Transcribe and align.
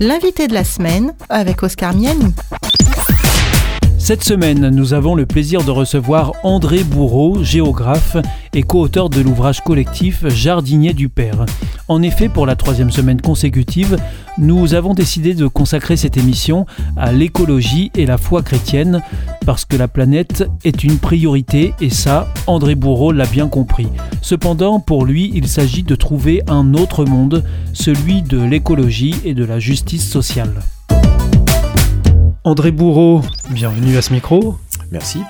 L'invité 0.00 0.46
de 0.46 0.54
la 0.54 0.62
semaine 0.62 1.12
avec 1.28 1.64
Oscar 1.64 1.92
Miani. 1.92 2.32
Cette 3.98 4.22
semaine, 4.22 4.68
nous 4.68 4.94
avons 4.94 5.16
le 5.16 5.26
plaisir 5.26 5.64
de 5.64 5.72
recevoir 5.72 6.34
André 6.44 6.84
Bourreau, 6.84 7.42
géographe 7.42 8.16
et 8.54 8.62
co-auteur 8.62 9.10
de 9.10 9.20
l'ouvrage 9.20 9.60
collectif 9.60 10.28
Jardinier 10.28 10.94
du 10.94 11.08
Père. 11.08 11.46
En 11.90 12.02
effet, 12.02 12.28
pour 12.28 12.44
la 12.44 12.54
troisième 12.54 12.90
semaine 12.90 13.18
consécutive, 13.18 13.96
nous 14.36 14.74
avons 14.74 14.92
décidé 14.92 15.32
de 15.32 15.46
consacrer 15.46 15.96
cette 15.96 16.18
émission 16.18 16.66
à 16.98 17.12
l'écologie 17.12 17.90
et 17.96 18.04
la 18.04 18.18
foi 18.18 18.42
chrétienne, 18.42 19.02
parce 19.46 19.64
que 19.64 19.74
la 19.74 19.88
planète 19.88 20.46
est 20.64 20.84
une 20.84 20.98
priorité, 20.98 21.72
et 21.80 21.88
ça, 21.88 22.28
André 22.46 22.74
Bourreau 22.74 23.10
l'a 23.10 23.24
bien 23.24 23.48
compris. 23.48 23.88
Cependant, 24.20 24.80
pour 24.80 25.06
lui, 25.06 25.32
il 25.34 25.48
s'agit 25.48 25.82
de 25.82 25.94
trouver 25.94 26.42
un 26.46 26.74
autre 26.74 27.06
monde, 27.06 27.42
celui 27.72 28.20
de 28.20 28.42
l'écologie 28.42 29.14
et 29.24 29.32
de 29.32 29.46
la 29.46 29.58
justice 29.58 30.06
sociale. 30.06 30.60
André 32.44 32.70
Bourreau, 32.70 33.22
bienvenue 33.50 33.96
à 33.96 34.02
ce 34.02 34.12
micro. 34.12 34.58
Merci. 34.90 35.20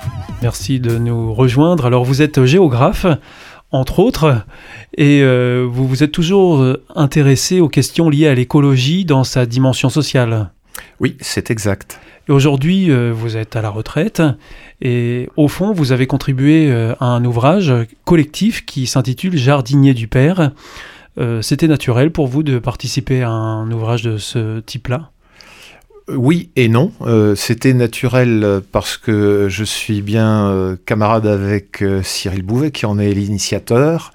Merci 0.41 0.79
de 0.79 0.97
nous 0.97 1.33
rejoindre. 1.33 1.85
Alors 1.85 2.05
vous 2.05 2.21
êtes 2.21 2.45
géographe, 2.45 3.05
entre 3.71 3.99
autres, 3.99 4.43
et 4.97 5.21
euh, 5.21 5.67
vous 5.69 5.87
vous 5.87 6.03
êtes 6.03 6.11
toujours 6.11 6.59
euh, 6.59 6.83
intéressé 6.95 7.59
aux 7.59 7.69
questions 7.69 8.09
liées 8.09 8.27
à 8.27 8.35
l'écologie 8.35 9.05
dans 9.05 9.23
sa 9.23 9.45
dimension 9.45 9.89
sociale. 9.89 10.49
Oui, 10.99 11.17
c'est 11.19 11.51
exact. 11.51 11.99
Aujourd'hui, 12.27 12.91
euh, 12.91 13.11
vous 13.13 13.37
êtes 13.37 13.55
à 13.55 13.61
la 13.61 13.69
retraite, 13.69 14.21
et 14.81 15.29
au 15.35 15.47
fond, 15.47 15.71
vous 15.71 15.91
avez 15.91 16.07
contribué 16.07 16.71
à 16.99 17.05
un 17.05 17.25
ouvrage 17.25 17.73
collectif 18.05 18.65
qui 18.65 18.87
s'intitule 18.87 19.37
Jardinier 19.37 19.93
du 19.93 20.07
Père. 20.07 20.51
C'était 21.41 21.67
naturel 21.67 22.11
pour 22.11 22.27
vous 22.27 22.43
de 22.43 22.59
participer 22.59 23.23
à 23.23 23.29
un 23.29 23.69
ouvrage 23.71 24.03
de 24.03 24.17
ce 24.17 24.61
type-là? 24.61 25.09
Oui 26.15 26.49
et 26.55 26.69
non. 26.69 26.91
Euh, 27.01 27.35
c'était 27.35 27.73
naturel 27.73 28.43
euh, 28.43 28.61
parce 28.71 28.97
que 28.97 29.47
je 29.49 29.63
suis 29.63 30.01
bien 30.01 30.49
euh, 30.49 30.75
camarade 30.85 31.27
avec 31.27 31.83
Cyril 32.03 32.43
Bouvet 32.43 32.71
qui 32.71 32.85
en 32.85 32.99
est 32.99 33.13
l'initiateur. 33.13 34.11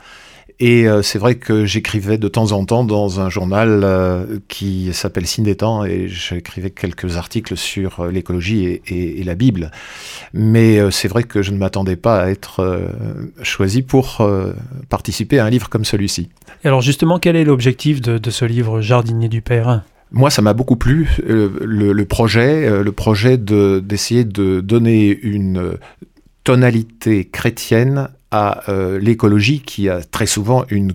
Et 0.60 0.86
c'est 1.02 1.18
vrai 1.18 1.34
que 1.34 1.66
j'écrivais 1.66 2.16
de 2.16 2.28
temps 2.28 2.52
en 2.52 2.64
temps 2.64 2.84
dans 2.84 3.20
un 3.20 3.28
journal 3.28 3.84
qui 4.46 4.94
s'appelle 4.94 5.26
Signe 5.26 5.44
des 5.44 5.56
temps 5.56 5.84
et 5.84 6.06
j'écrivais 6.06 6.70
quelques 6.70 7.16
articles 7.16 7.56
sur 7.56 8.06
l'écologie 8.06 8.80
et, 8.86 9.24
la 9.24 9.34
Bible. 9.34 9.72
Mais 10.32 10.78
c'est 10.92 11.08
vrai 11.08 11.24
que 11.24 11.42
je 11.42 11.50
ne 11.50 11.58
m'attendais 11.58 11.96
pas 11.96 12.22
à 12.22 12.28
être 12.28 12.88
choisi 13.42 13.82
pour 13.82 14.24
participer 14.88 15.40
à 15.40 15.44
un 15.44 15.50
livre 15.50 15.68
comme 15.68 15.84
celui-ci. 15.84 16.28
Alors 16.62 16.82
justement, 16.82 17.18
quel 17.18 17.34
est 17.34 17.44
l'objectif 17.44 18.00
de 18.00 18.30
ce 18.30 18.44
livre 18.44 18.80
Jardinier 18.80 19.28
du 19.28 19.42
Père 19.42 19.82
moi, 20.14 20.30
ça 20.30 20.42
m'a 20.42 20.52
beaucoup 20.52 20.76
plu 20.76 21.10
euh, 21.28 21.50
le, 21.60 22.04
projet, 22.04 22.66
euh, 22.66 22.82
le 22.82 22.92
projet 22.92 23.36
d'essayer 23.36 24.24
de, 24.24 24.60
donner 24.60 25.18
une 25.22 25.76
tonalité 26.44 27.24
chrétienne 27.26 28.08
à 28.30 28.68
euh, 28.68 28.98
l'écologie 29.00 29.60
qui 29.60 29.88
a 29.88 30.02
très 30.02 30.26
souvent 30.26 30.64
une 30.70 30.92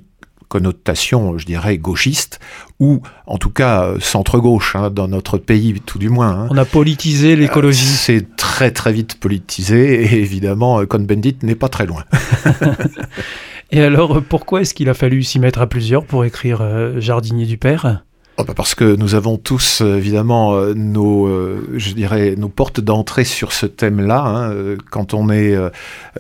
connotation, 0.48 1.38
je 1.38 1.46
dirais, 1.46 1.78
gauchiste, 1.78 2.40
ou 2.80 3.02
en 3.28 3.38
tout 3.38 3.52
cas 3.52 3.94
centre-gauche, 4.00 4.76
hein, 4.76 4.90
dans 4.90 5.08
notre 5.08 5.38
pays 5.38 5.80
tout 5.86 6.00
du 6.00 6.10
moins. 6.10 6.32
Hein. 6.32 6.48
On 6.50 6.58
a 6.58 6.66
politisé 6.66 7.36
l'écologie. 7.36 7.86
C'est 7.86 8.36
très 8.36 8.72
très 8.72 8.94
vite 8.94 9.20
politisé, 9.20 10.06
et 10.06 10.20
évidemment, 10.22 10.84
Cohn-Bendit 10.86 11.38
n'est 11.44 11.56
pas 11.56 11.70
très 11.70 11.86
loin. 11.86 12.04
et 13.72 13.82
alors, 13.84 14.24
pourquoi 14.24 14.62
est-ce 14.62 14.74
qu'il 14.74 14.90
a 14.90 14.96
fallu 14.96 15.24
s'y 15.24 15.40
mettre 15.40 15.62
à 15.62 15.68
plusieurs 15.68 16.06
pour 16.06 16.26
écrire 16.26 16.64
Jardinier 17.00 17.46
du 17.46 17.58
Père? 17.58 18.04
Oh, 18.42 18.46
bah, 18.46 18.54
parce 18.56 18.74
que 18.74 18.96
nous 18.96 19.16
avons 19.16 19.38
tous 19.38 19.82
euh, 19.82 19.98
évidemment 19.98 20.54
euh, 20.54 20.74
nos, 20.74 21.28
euh, 21.28 21.68
je 21.76 21.92
dirais, 21.92 22.36
nos 22.38 22.48
portes 22.48 22.80
d'entrée 22.80 23.26
sur 23.26 23.52
ce 23.52 23.66
thème-là. 23.66 24.24
Hein. 24.26 24.78
Quand 24.90 25.14
on 25.14 25.30
est 25.30 25.58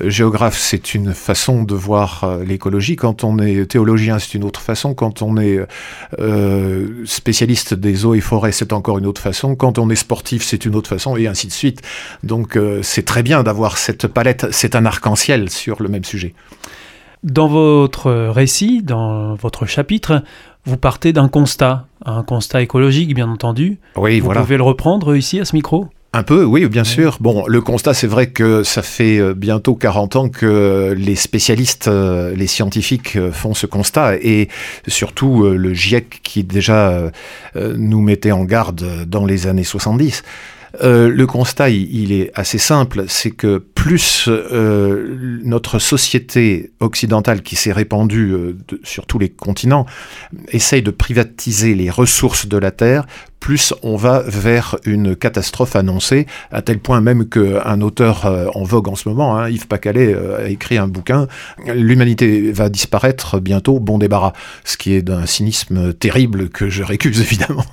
géographe, 0.02 0.58
c'est 0.58 0.94
une 0.94 1.14
façon 1.14 1.64
de 1.64 1.76
voir 1.76 2.40
l'écologie. 2.46 2.98
Quand 2.98 3.24
on 3.24 3.40
est 3.40 3.66
théologien, 3.68 4.20
c'est 4.20 4.34
une 4.34 4.44
autre 4.44 4.60
façon. 4.60 4.94
Quand 4.94 5.22
on 5.22 5.38
est 5.38 5.60
spécialiste 7.06 7.74
des 7.74 8.06
eaux 8.06 8.16
et 8.16 8.22
forêts, 8.22 8.52
c'est 8.52 8.74
encore 8.74 8.98
une 8.98 9.06
autre 9.06 9.22
façon. 9.22 9.56
Quand 9.56 9.80
on 9.80 9.90
est 9.90 9.96
sportif, 9.96 10.44
c'est 10.44 10.66
une 10.66 10.76
autre 10.76 10.90
façon, 10.90 11.16
et 11.16 11.28
ainsi 11.28 11.48
de 11.48 11.54
suite. 11.54 11.82
Donc 12.24 12.60
c'est 12.82 13.06
très 13.06 13.24
bien 13.24 13.44
d'avoir 13.44 13.78
cette 13.78 14.08
palette. 14.08 14.48
C'est 14.52 14.76
un 14.76 14.86
arc-en-ciel 14.86 15.50
sur 15.50 15.82
le 15.82 15.88
même 15.90 16.04
sujet. 16.04 16.34
Dans 17.24 17.48
votre 17.48 18.12
récit, 18.30 18.82
dans 18.82 19.36
votre 19.36 19.66
chapitre, 19.66 20.24
vous 20.66 20.78
partez 20.78 21.14
d'un 21.14 21.28
constat, 21.28 21.86
un 22.06 22.24
constat 22.24 22.62
écologique 22.62 23.14
bien 23.14 23.30
entendu. 23.30 23.80
Oui, 23.96 24.20
vous 24.20 24.32
pouvez 24.32 24.58
le 24.58 24.64
reprendre 24.64 25.16
ici 25.16 25.40
à 25.40 25.46
ce 25.46 25.56
micro 25.56 25.88
un 26.12 26.24
peu, 26.24 26.44
oui, 26.44 26.66
bien 26.66 26.84
sûr. 26.84 27.18
Bon, 27.20 27.46
le 27.46 27.62
constat, 27.62 27.94
c'est 27.94 28.08
vrai 28.08 28.32
que 28.32 28.64
ça 28.64 28.82
fait 28.82 29.20
euh, 29.20 29.36
bientôt 29.36 29.76
40 29.76 30.16
ans 30.16 30.30
que 30.30 30.96
les 30.98 31.16
spécialistes, 31.16 31.88
euh, 31.88 32.34
les 32.36 32.48
scientifiques 32.48 33.16
euh, 33.16 33.32
font 33.32 33.54
ce 33.54 33.68
constat, 33.68 34.16
et 34.16 34.48
surtout 34.88 35.44
le 35.44 35.74
GIEC 35.76 36.22
qui 36.24 36.44
déjà 36.44 37.12
nous 37.56 38.02
mettait 38.02 38.32
en 38.32 38.44
garde 38.44 39.06
dans 39.06 39.26
les 39.26 39.46
années 39.46 39.64
70. 39.64 40.24
Euh, 40.84 41.10
le 41.10 41.26
constat, 41.26 41.70
il, 41.70 42.12
est 42.12 42.32
assez 42.36 42.58
simple, 42.58 43.06
c'est 43.08 43.32
que 43.32 43.64
plus 43.80 44.26
euh, 44.28 45.40
notre 45.42 45.80
société 45.80 46.74
occidentale 46.82 47.42
qui 47.42 47.56
s'est 47.56 47.72
répandue 47.72 48.32
euh, 48.34 48.58
sur 48.84 49.06
tous 49.06 49.20
les 49.20 49.30
continents 49.30 49.86
essaye 50.50 50.82
de 50.82 50.92
privatiser 50.92 51.76
les 51.76 51.90
ressources 51.90 52.46
de 52.46 52.58
la 52.58 52.72
Terre, 52.72 53.06
plus 53.40 53.74
on 53.82 53.96
va 53.96 54.22
vers 54.28 54.76
une 54.84 55.16
catastrophe 55.16 55.78
annoncée, 55.78 56.28
à 56.52 56.62
tel 56.62 56.80
point 56.80 57.00
même 57.00 57.30
qu'un 57.30 57.80
auteur 57.80 58.26
en 58.54 58.64
vogue 58.64 58.90
en 58.90 58.96
ce 58.96 59.08
moment, 59.08 59.38
hein, 59.38 59.50
Yves 59.50 59.68
Pacalet, 59.68 60.14
a 60.14 60.50
écrit 60.50 60.78
un 60.78 60.90
bouquin, 60.90 61.28
L'humanité 61.66 62.52
va 62.52 62.68
disparaître 62.68 63.40
bientôt, 63.40 63.80
bon 63.80 63.98
débarras, 63.98 64.34
ce 64.66 64.76
qui 64.76 64.94
est 64.94 65.02
d'un 65.02 65.26
cynisme 65.26 65.94
terrible 65.94 66.50
que 66.50 66.70
je 66.70 66.84
récuse 66.84 67.22
évidemment. 67.32 67.66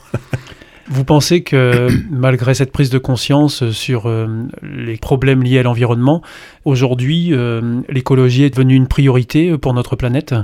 Vous 0.89 1.05
pensez 1.05 1.43
que 1.43 1.89
malgré 2.11 2.55
cette 2.55 2.73
prise 2.73 2.91
de 2.91 2.99
conscience 2.99 3.71
sur 3.71 4.07
euh, 4.07 4.47
les 4.63 4.97
problèmes 4.97 5.43
liés 5.43 5.59
à 5.59 5.63
l'environnement, 5.63 6.23
aujourd'hui, 6.65 7.29
euh, 7.33 7.81
l'écologie 7.89 8.45
est 8.45 8.51
devenue 8.51 8.75
une 8.75 8.89
priorité 8.89 9.57
pour 9.59 9.75
notre 9.75 9.97
planète? 9.97 10.35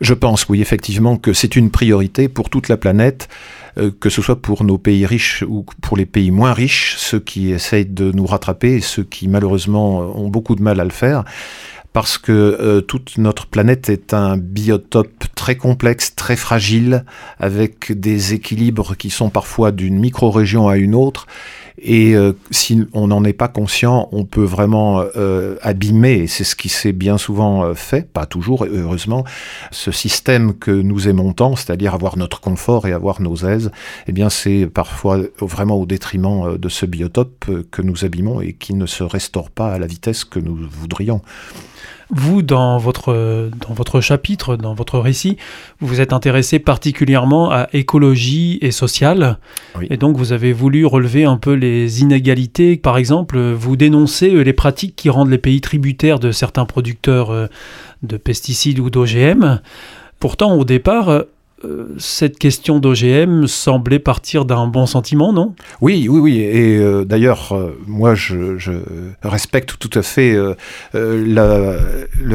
Je 0.00 0.14
pense, 0.14 0.48
oui, 0.48 0.60
effectivement, 0.60 1.16
que 1.16 1.32
c'est 1.32 1.54
une 1.54 1.70
priorité 1.70 2.28
pour 2.28 2.50
toute 2.50 2.68
la 2.68 2.76
planète 2.76 3.28
euh, 3.78 3.90
que 4.00 4.10
ce 4.10 4.20
soit 4.20 4.40
pour 4.40 4.64
nos 4.64 4.76
pays 4.76 5.06
riches 5.06 5.44
ou 5.48 5.64
pour 5.80 5.96
les 5.96 6.04
pays 6.04 6.30
moins 6.30 6.52
riches, 6.52 6.96
ceux 6.98 7.20
qui 7.20 7.52
essayent 7.52 7.86
de 7.86 8.12
nous 8.12 8.26
rattraper 8.26 8.74
et 8.74 8.80
ceux 8.80 9.02
qui 9.02 9.28
malheureusement 9.28 10.00
ont 10.14 10.28
beaucoup 10.28 10.56
de 10.56 10.62
mal 10.62 10.78
à 10.78 10.84
le 10.84 10.90
faire 10.90 11.24
parce 11.92 12.18
que 12.18 12.32
euh, 12.32 12.80
toute 12.80 13.18
notre 13.18 13.46
planète 13.46 13.88
est 13.88 14.14
un 14.14 14.36
biotope 14.36 15.24
très 15.34 15.56
complexe, 15.56 16.14
très 16.14 16.36
fragile, 16.36 17.04
avec 17.38 17.92
des 17.92 18.34
équilibres 18.34 18.96
qui 18.96 19.10
sont 19.10 19.30
parfois 19.30 19.72
d'une 19.72 19.98
micro-région 19.98 20.68
à 20.68 20.76
une 20.76 20.94
autre. 20.94 21.26
Et 21.78 22.14
euh, 22.14 22.32
si 22.50 22.86
on 22.92 23.08
n'en 23.08 23.24
est 23.24 23.32
pas 23.32 23.48
conscient, 23.48 24.08
on 24.12 24.24
peut 24.24 24.44
vraiment 24.44 25.04
euh, 25.16 25.56
abîmer, 25.62 26.12
et 26.12 26.26
c'est 26.26 26.44
ce 26.44 26.56
qui 26.56 26.68
s'est 26.68 26.92
bien 26.92 27.18
souvent 27.18 27.74
fait, 27.74 28.10
pas 28.10 28.26
toujours 28.26 28.66
heureusement, 28.70 29.24
ce 29.70 29.90
système 29.90 30.54
que 30.54 30.70
nous 30.70 31.08
aimons 31.08 31.32
tant, 31.32 31.56
c'est-à-dire 31.56 31.94
avoir 31.94 32.16
notre 32.16 32.40
confort 32.40 32.86
et 32.86 32.92
avoir 32.92 33.20
nos 33.20 33.36
aises, 33.36 33.70
eh 34.06 34.12
bien 34.12 34.30
c'est 34.30 34.66
parfois 34.66 35.18
vraiment 35.40 35.76
au 35.76 35.86
détriment 35.86 36.56
de 36.56 36.68
ce 36.68 36.86
biotope 36.86 37.50
que 37.70 37.82
nous 37.82 38.04
abîmons 38.04 38.40
et 38.40 38.52
qui 38.52 38.74
ne 38.74 38.86
se 38.86 39.02
restaure 39.02 39.50
pas 39.50 39.72
à 39.72 39.78
la 39.78 39.86
vitesse 39.86 40.24
que 40.24 40.38
nous 40.38 40.56
voudrions. 40.70 41.22
Vous, 42.14 42.42
dans 42.42 42.76
votre, 42.76 43.50
dans 43.66 43.72
votre 43.72 44.02
chapitre, 44.02 44.56
dans 44.56 44.74
votre 44.74 44.98
récit, 44.98 45.38
vous 45.80 45.86
vous 45.86 46.00
êtes 46.02 46.12
intéressé 46.12 46.58
particulièrement 46.58 47.50
à 47.50 47.68
écologie 47.72 48.58
et 48.60 48.70
sociale. 48.70 49.38
Et 49.88 49.96
donc, 49.96 50.18
vous 50.18 50.32
avez 50.32 50.52
voulu 50.52 50.84
relever 50.84 51.24
un 51.24 51.38
peu 51.38 51.54
les 51.54 52.02
inégalités. 52.02 52.76
Par 52.76 52.98
exemple, 52.98 53.38
vous 53.40 53.76
dénoncez 53.76 54.28
les 54.44 54.52
pratiques 54.52 54.94
qui 54.94 55.08
rendent 55.08 55.30
les 55.30 55.38
pays 55.38 55.62
tributaires 55.62 56.18
de 56.18 56.32
certains 56.32 56.66
producteurs 56.66 57.30
euh, 57.30 57.46
de 58.02 58.18
pesticides 58.18 58.78
ou 58.78 58.90
d'OGM. 58.90 59.60
Pourtant, 60.20 60.54
au 60.54 60.64
départ, 60.64 61.08
euh, 61.08 61.22
cette 61.98 62.38
question 62.38 62.78
d'OGM 62.78 63.46
semblait 63.46 63.98
partir 63.98 64.44
d'un 64.44 64.66
bon 64.66 64.86
sentiment, 64.86 65.32
non? 65.32 65.54
Oui, 65.80 66.08
oui, 66.08 66.20
oui. 66.20 66.40
Et 66.40 66.76
euh, 66.78 67.04
d'ailleurs, 67.04 67.52
euh, 67.52 67.78
moi, 67.86 68.14
je, 68.14 68.80
respecte 69.22 69.76
tout 69.78 69.90
à 69.98 70.02
fait 70.02 70.36
la, 70.92 71.78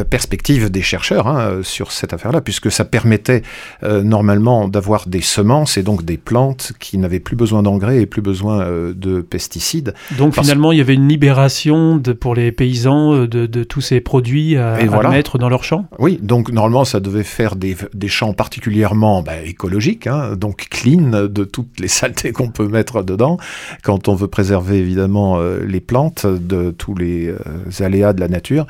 perspective 0.09 0.69
des 0.69 0.81
chercheurs 0.81 1.27
hein, 1.27 1.59
sur 1.63 1.91
cette 1.91 2.13
affaire-là, 2.13 2.41
puisque 2.41 2.71
ça 2.71 2.85
permettait 2.85 3.41
normalement 3.83 4.67
d'avoir 4.67 5.07
des 5.07 5.21
semences 5.21 5.77
et 5.77 5.83
donc 5.83 6.05
des 6.05 6.17
plantes 6.17 6.73
qui 6.79 6.97
n'avaient 6.97 7.19
plus 7.19 7.35
besoin 7.35 7.63
d'engrais 7.63 8.01
et 8.01 8.05
plus 8.05 8.21
besoin 8.21 8.67
de 8.95 9.21
pesticides. 9.21 9.93
Donc 10.17 10.35
finalement, 10.35 10.71
il 10.71 10.77
y 10.77 10.81
avait 10.81 10.93
une 10.93 11.07
libération 11.07 11.97
de, 11.97 12.13
pour 12.13 12.35
les 12.35 12.51
paysans 12.51 13.25
de, 13.25 13.63
tous 13.63 13.81
ces 13.81 14.01
produits 14.01 14.55
à, 14.57 14.77
mettre 15.09 15.37
dans 15.37 15.49
leurs 15.49 15.63
champs 15.63 15.85
Oui, 15.99 16.19
donc 16.21 16.51
normalement, 16.51 16.85
ça 16.85 16.99
devait 16.99 17.23
faire 17.23 17.55
des 17.55 18.07
champs 18.07 18.33
particulièrement 18.33 19.16
bah, 19.21 19.41
écologique, 19.43 20.07
hein, 20.07 20.35
donc 20.35 20.67
clean 20.69 21.27
de 21.27 21.43
toutes 21.43 21.79
les 21.79 21.87
saletés 21.87 22.31
qu'on 22.31 22.49
peut 22.49 22.67
mettre 22.67 23.03
dedans, 23.03 23.37
quand 23.83 24.07
on 24.07 24.15
veut 24.15 24.27
préserver 24.27 24.77
évidemment 24.77 25.39
euh, 25.39 25.63
les 25.65 25.79
plantes 25.79 26.25
de 26.25 26.71
tous 26.71 26.95
les 26.95 27.27
euh, 27.27 27.37
aléas 27.79 28.13
de 28.13 28.19
la 28.19 28.27
nature. 28.27 28.67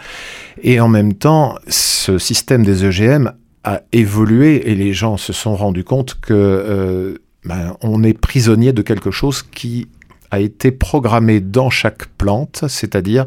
Et 0.62 0.80
en 0.80 0.88
même 0.88 1.14
temps, 1.14 1.56
ce 1.68 2.18
système 2.18 2.64
des 2.64 2.86
EGM 2.86 3.32
a 3.64 3.82
évolué 3.92 4.70
et 4.70 4.76
les 4.76 4.94
gens 4.94 5.18
se 5.18 5.34
sont 5.34 5.56
rendus 5.56 5.84
compte 5.84 6.20
que 6.22 6.34
euh, 6.34 7.18
ben, 7.44 7.76
on 7.82 8.04
est 8.04 8.14
prisonnier 8.14 8.74
de 8.74 8.82
quelque 8.82 9.12
chose 9.12 9.42
qui 9.44 9.88
a 10.32 10.40
été 10.40 10.72
programmée 10.72 11.40
dans 11.40 11.70
chaque 11.70 12.08
plante, 12.18 12.64
c'est-à-dire 12.68 13.26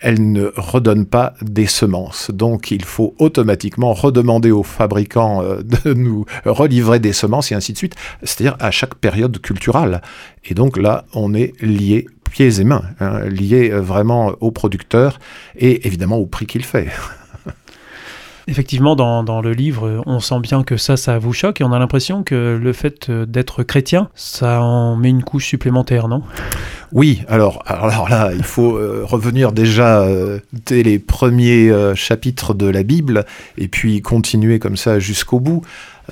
elle 0.00 0.32
ne 0.32 0.52
redonne 0.56 1.06
pas 1.06 1.34
des 1.42 1.66
semences. 1.66 2.30
Donc 2.30 2.70
il 2.70 2.84
faut 2.84 3.14
automatiquement 3.18 3.92
redemander 3.92 4.50
aux 4.50 4.62
fabricants 4.62 5.42
euh, 5.42 5.62
de 5.62 5.94
nous 5.94 6.24
relivrer 6.44 6.98
des 6.98 7.12
semences 7.12 7.52
et 7.52 7.54
ainsi 7.54 7.72
de 7.72 7.78
suite, 7.78 7.94
c'est-à-dire 8.22 8.56
à 8.60 8.70
chaque 8.70 8.94
période 8.96 9.40
culturelle. 9.40 10.02
Et 10.44 10.54
donc 10.54 10.76
là, 10.76 11.04
on 11.14 11.34
est 11.34 11.52
lié 11.60 12.06
pieds 12.30 12.60
et 12.60 12.64
mains, 12.64 12.82
hein, 13.00 13.20
lié 13.26 13.70
euh, 13.70 13.80
vraiment 13.80 14.34
au 14.40 14.50
producteur 14.50 15.18
et 15.56 15.86
évidemment 15.86 16.16
au 16.16 16.26
prix 16.26 16.46
qu'il 16.46 16.64
fait. 16.64 16.88
Effectivement, 18.48 18.94
dans, 18.94 19.40
le 19.40 19.52
livre, 19.52 20.02
on 20.06 20.20
sent 20.20 20.38
bien 20.40 20.62
que 20.62 20.76
ça, 20.76 20.96
ça 20.96 21.18
vous 21.18 21.32
choque 21.32 21.60
et 21.60 21.64
on 21.64 21.72
a 21.72 21.78
l'impression 21.78 22.22
que 22.22 22.58
le 22.60 22.72
fait 22.72 23.10
d'être 23.10 23.64
chrétien, 23.64 24.08
ça 24.14 24.62
en 24.62 24.94
met 24.96 25.08
une 25.08 25.24
couche 25.24 25.46
supplémentaire, 25.46 26.06
non? 26.06 26.22
Oui, 26.92 27.22
alors, 27.28 27.62
alors 27.66 28.08
là, 28.08 28.30
il 28.34 28.44
faut 28.44 28.76
euh, 28.76 29.02
revenir 29.04 29.52
déjà 29.52 30.02
euh, 30.02 30.38
dès 30.66 30.82
les 30.82 30.98
premiers 30.98 31.68
euh, 31.70 31.94
chapitres 31.94 32.54
de 32.54 32.66
la 32.66 32.84
Bible 32.84 33.24
et 33.58 33.68
puis 33.68 34.02
continuer 34.02 34.58
comme 34.58 34.76
ça 34.76 34.98
jusqu'au 34.98 35.40
bout. 35.40 35.62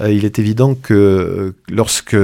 il 0.04 0.24
est 0.24 0.40
évident 0.40 0.74
que 0.74 1.54
lorsque 1.70 2.16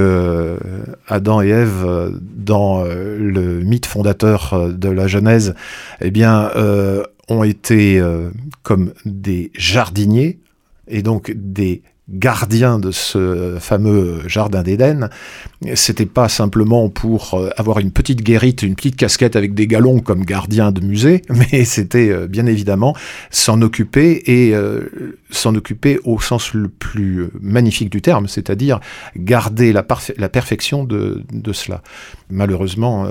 Adam 1.07 1.41
et 1.41 1.47
Ève, 1.47 2.11
dans 2.35 2.83
le 2.83 3.61
mythe 3.61 3.85
fondateur 3.85 4.69
de 4.69 4.89
la 4.89 5.07
Genèse, 5.07 5.55
eh 6.01 6.11
bien, 6.11 6.51
ont 7.31 7.43
été 7.43 7.99
euh, 7.99 8.29
comme 8.61 8.93
des 9.05 9.51
jardiniers 9.55 10.39
et 10.87 11.01
donc 11.01 11.31
des 11.35 11.81
gardien 12.09 12.77
de 12.77 12.91
ce 12.91 13.55
fameux 13.61 14.27
jardin 14.27 14.63
d'Éden, 14.63 15.09
c'était 15.75 16.05
pas 16.05 16.27
simplement 16.27 16.89
pour 16.89 17.35
euh, 17.35 17.49
avoir 17.55 17.79
une 17.79 17.91
petite 17.91 18.21
guérite, 18.21 18.63
une 18.63 18.75
petite 18.75 18.97
casquette 18.97 19.37
avec 19.37 19.53
des 19.53 19.65
galons 19.65 19.99
comme 20.01 20.25
gardien 20.25 20.73
de 20.73 20.81
musée, 20.81 21.21
mais 21.29 21.63
c'était 21.63 22.09
euh, 22.09 22.27
bien 22.27 22.47
évidemment 22.47 22.97
s'en 23.29 23.61
occuper 23.61 24.23
et 24.25 24.53
s'en 25.29 25.55
occuper 25.55 25.99
au 26.03 26.19
sens 26.19 26.53
le 26.53 26.67
plus 26.67 27.29
magnifique 27.39 27.89
du 27.89 28.01
terme, 28.01 28.27
c'est-à-dire 28.27 28.81
garder 29.15 29.71
la, 29.71 29.83
perfection 29.83 30.83
de, 30.83 31.23
cela. 31.53 31.81
Malheureusement, 32.31 33.05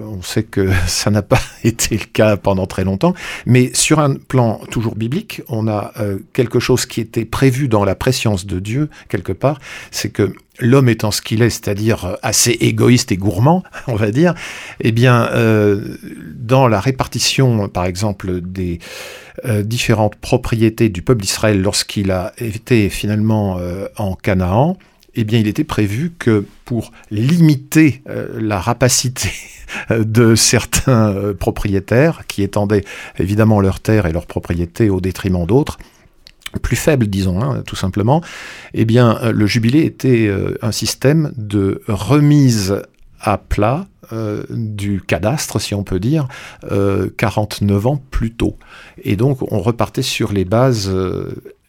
on 0.00 0.22
sait 0.22 0.42
que 0.42 0.70
ça 0.86 1.10
n'a 1.10 1.22
pas 1.22 1.40
été 1.64 1.96
le 1.96 2.04
cas 2.04 2.36
pendant 2.36 2.66
très 2.66 2.84
longtemps, 2.84 3.14
mais 3.46 3.70
sur 3.74 4.00
un 4.00 4.14
plan 4.14 4.60
toujours 4.70 4.96
biblique, 4.96 5.42
on 5.48 5.68
a 5.68 5.92
quelque 6.32 6.60
chose 6.60 6.86
qui 6.86 7.00
était 7.00 7.24
prévu 7.24 7.68
dans 7.68 7.84
la 7.84 7.94
préscience 7.94 8.46
de 8.46 8.58
Dieu, 8.58 8.88
quelque 9.08 9.32
part, 9.32 9.60
c'est 9.90 10.10
que 10.10 10.32
l'homme 10.60 10.88
étant 10.88 11.10
ce 11.10 11.20
qu'il 11.20 11.42
est, 11.42 11.50
c'est-à-dire 11.50 12.16
assez 12.22 12.52
égoïste 12.52 13.12
et 13.12 13.16
gourmand, 13.16 13.62
on 13.86 13.96
va 13.96 14.10
dire, 14.10 14.34
eh 14.80 14.92
bien, 14.92 15.28
euh, 15.32 15.96
dans 16.34 16.68
la 16.68 16.80
répartition, 16.80 17.68
par 17.68 17.84
exemple, 17.84 18.40
des 18.40 18.78
euh, 19.44 19.62
différentes 19.62 20.16
propriétés 20.16 20.88
du 20.88 21.02
peuple 21.02 21.22
d'Israël 21.22 21.60
lorsqu'il 21.60 22.10
a 22.10 22.32
été 22.38 22.88
finalement 22.88 23.58
euh, 23.58 23.86
en 23.96 24.14
Canaan, 24.14 24.76
eh 25.16 25.24
bien, 25.24 25.38
il 25.38 25.46
était 25.46 25.64
prévu 25.64 26.12
que 26.18 26.44
pour 26.64 26.92
limiter 27.10 28.02
la 28.06 28.60
rapacité 28.60 29.30
de 29.90 30.34
certains 30.34 31.34
propriétaires 31.38 32.22
qui 32.26 32.42
étendaient 32.42 32.84
évidemment 33.18 33.60
leurs 33.60 33.80
terres 33.80 34.06
et 34.06 34.12
leurs 34.12 34.26
propriétés 34.26 34.90
au 34.90 35.00
détriment 35.00 35.46
d'autres, 35.46 35.78
plus 36.60 36.76
faible, 36.76 37.06
disons, 37.06 37.42
hein, 37.42 37.62
tout 37.66 37.76
simplement, 37.76 38.20
eh 38.72 38.84
bien, 38.84 39.18
euh, 39.22 39.32
le 39.32 39.46
jubilé 39.46 39.84
était 39.84 40.26
euh, 40.26 40.56
un 40.62 40.72
système 40.72 41.32
de 41.36 41.82
remise 41.88 42.82
à 43.20 43.38
plat 43.38 43.86
euh, 44.12 44.44
du 44.50 45.00
cadastre, 45.00 45.60
si 45.60 45.74
on 45.74 45.82
peut 45.82 46.00
dire, 46.00 46.28
49 47.16 47.86
ans 47.86 48.02
plus 48.10 48.32
tôt. 48.32 48.56
Et 49.02 49.16
donc, 49.16 49.38
on 49.50 49.60
repartait 49.60 50.02
sur 50.02 50.32
les 50.32 50.44
bases 50.44 50.92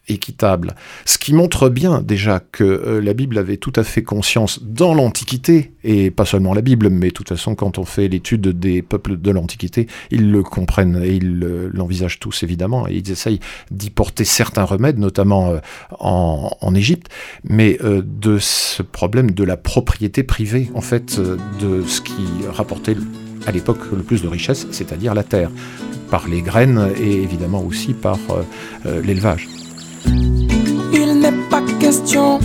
équitable. 0.08 0.76
Ce 1.06 1.18
qui 1.18 1.34
montre 1.34 1.70
bien 1.70 2.02
déjà 2.02 2.40
que 2.40 2.64
euh, 2.64 3.02
la 3.02 3.14
Bible 3.14 3.38
avait 3.38 3.58
tout 3.58 3.74
à 3.76 3.84
fait 3.84 4.04
conscience 4.04 4.62
dans 4.64 4.94
l'Antiquité, 4.94 5.72
et 5.84 6.12
pas 6.12 6.26
seulement 6.26 6.54
la 6.54 6.62
Bible, 6.62 6.90
mais 6.90 7.08
de 7.08 7.14
toute 7.14 7.30
façon 7.30 7.56
quand 7.56 7.78
on 7.78 7.86
fait 7.86 8.08
l'étude 8.08 8.48
des 8.48 8.82
peuples 8.82 9.18
de 9.18 9.32
l'Antiquité, 9.32 9.88
ils 10.12 10.32
le 10.32 10.44
comprennent 10.44 11.02
et 11.04 11.16
ils 11.16 11.40
l'envisagent 11.74 12.20
tous 12.20 12.44
évidemment, 12.44 12.88
et 12.88 12.96
ils 12.96 13.12
essayent 13.12 13.40
d'y 13.72 13.90
porter 13.90 14.26
certains 14.26 14.64
remèdes, 14.64 15.00
notamment 15.00 15.52
euh, 15.52 15.60
en, 16.00 16.76
Égypte, 16.76 17.08
mais 17.46 17.78
euh, 17.84 18.02
de 18.04 18.38
ce 18.38 18.84
problème 18.84 19.32
de 19.32 19.44
la 19.46 19.56
propriété 19.56 20.24
privée, 20.24 20.70
en 20.74 20.82
fait, 20.82 21.20
de 21.20 21.84
ce 21.88 22.02
qui 22.02 22.26
rapportait 22.50 22.98
à 23.48 23.52
l'époque 23.52 23.80
le 23.96 24.04
plus 24.04 24.22
de 24.22 24.28
richesse, 24.28 24.68
c'est-à-dire 24.72 25.14
la 25.14 25.24
terre, 25.24 25.52
par 26.12 26.28
les 26.28 26.42
graines 26.42 26.92
et 27.00 27.24
évidemment 27.24 27.64
aussi 27.64 27.94
par 27.94 28.20
l'élevage. 28.86 29.48
Il 30.08 31.20
n'est 31.20 31.50
pas 31.50 31.62
question 31.80 32.40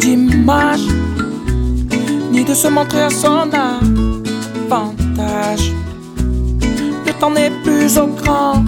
d'image, 0.00 0.86
ni 2.32 2.44
de 2.44 2.54
se 2.54 2.68
montrer 2.68 3.02
à 3.02 3.10
son 3.10 3.48
avantage. 4.70 5.72
Le 7.06 7.12
temps 7.20 7.30
n'est 7.30 7.52
plus 7.64 7.98
au 7.98 8.06
grand 8.06 8.64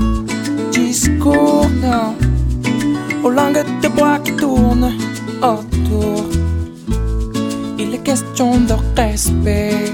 discours, 0.73 1.69
non, 1.83 2.15
aux 3.25 3.31
langues 3.31 3.65
de 3.83 3.89
bois 3.89 4.19
qui 4.25 4.33
tournent 4.33 4.93
autour. 5.43 6.25
Il 7.79 7.95
est 7.95 8.03
question 8.03 8.59
de 8.61 8.75
respect, 9.01 9.93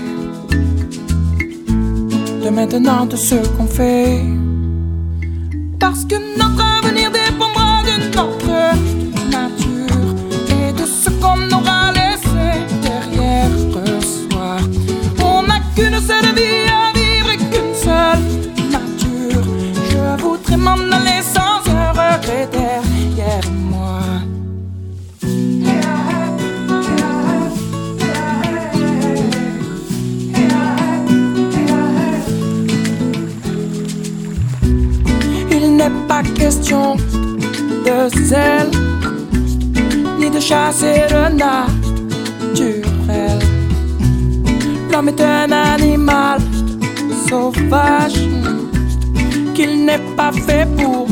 de 2.44 2.50
maintenant 2.50 3.06
de 3.06 3.16
ce 3.16 3.36
qu'on 3.56 3.66
fait, 3.66 4.22
parce 5.78 6.04
que 6.04 6.16
notre 6.38 6.73
de 37.86 37.98
zèle, 38.30 38.70
ni 40.18 40.28
de 40.30 40.40
chasser 40.40 41.02
le 41.10 41.24
naturel. 41.44 43.38
L'homme 44.90 45.08
est 45.08 45.20
un 45.20 45.50
animal 45.52 46.40
sauvage 47.28 48.18
qu'il 49.54 49.84
n'est 49.84 50.06
pas 50.16 50.32
fait 50.32 50.66
pour 50.76 51.06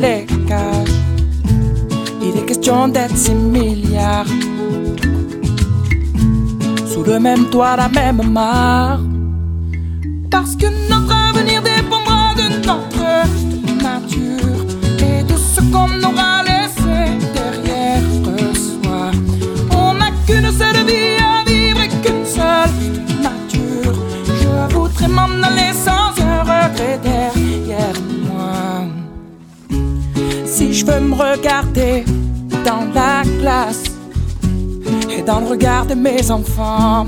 les 0.00 0.26
cages. 0.46 0.96
Il 2.22 2.38
est 2.38 2.46
question 2.46 2.88
d'être 2.88 3.16
six 3.16 3.34
milliards 3.34 4.32
sous 6.86 7.02
le 7.02 7.18
même 7.18 7.44
toit, 7.50 7.76
la 7.76 7.88
même 7.88 8.22
mare. 8.30 9.00
Parce 10.30 10.54
que 10.56 10.66
dans 35.28 35.40
le 35.40 35.46
regard 35.46 35.84
de 35.84 35.94
mes 35.94 36.30
enfants. 36.30 37.04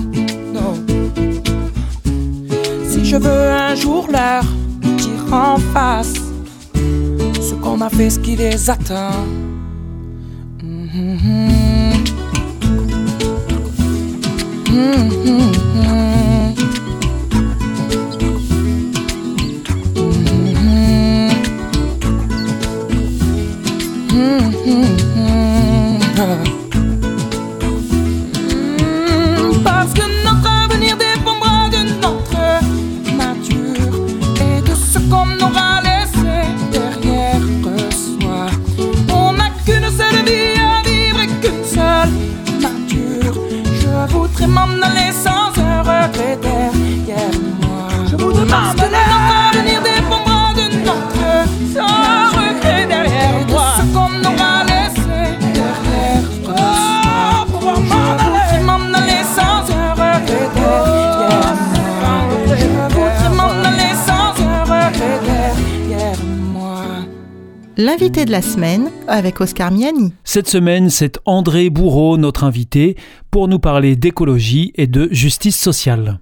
Si 2.87 3.03
je 3.03 3.17
veux 3.17 3.49
un 3.51 3.75
jour 3.75 4.09
leur 4.13 4.45
dire 4.99 5.33
en 5.33 5.57
face 5.73 6.13
ce 7.41 7.55
qu'on 7.55 7.81
a 7.81 7.89
fait, 7.89 8.11
ce 8.11 8.19
qui 8.19 8.37
les 8.37 8.69
attend. 8.69 9.25
Mm-hmm. 10.63 11.11
Mm-hmm. 14.69 15.11
Mm-hmm. 15.25 16.10
L'invité 67.83 68.27
de 68.27 68.31
la 68.31 68.43
semaine 68.43 68.91
avec 69.09 69.41
Oscar 69.41 69.71
Miani. 69.73 70.13
Cette 70.23 70.49
semaine, 70.49 70.91
c'est 70.91 71.19
André 71.25 71.71
Bourreau, 71.71 72.19
notre 72.19 72.45
invité, 72.45 72.95
pour 73.31 73.49
nous 73.49 73.59
parler 73.59 73.97
d'écologie 73.97 74.71
et 74.75 74.87
de 74.87 75.09
justice 75.13 75.59
sociale. 75.59 76.21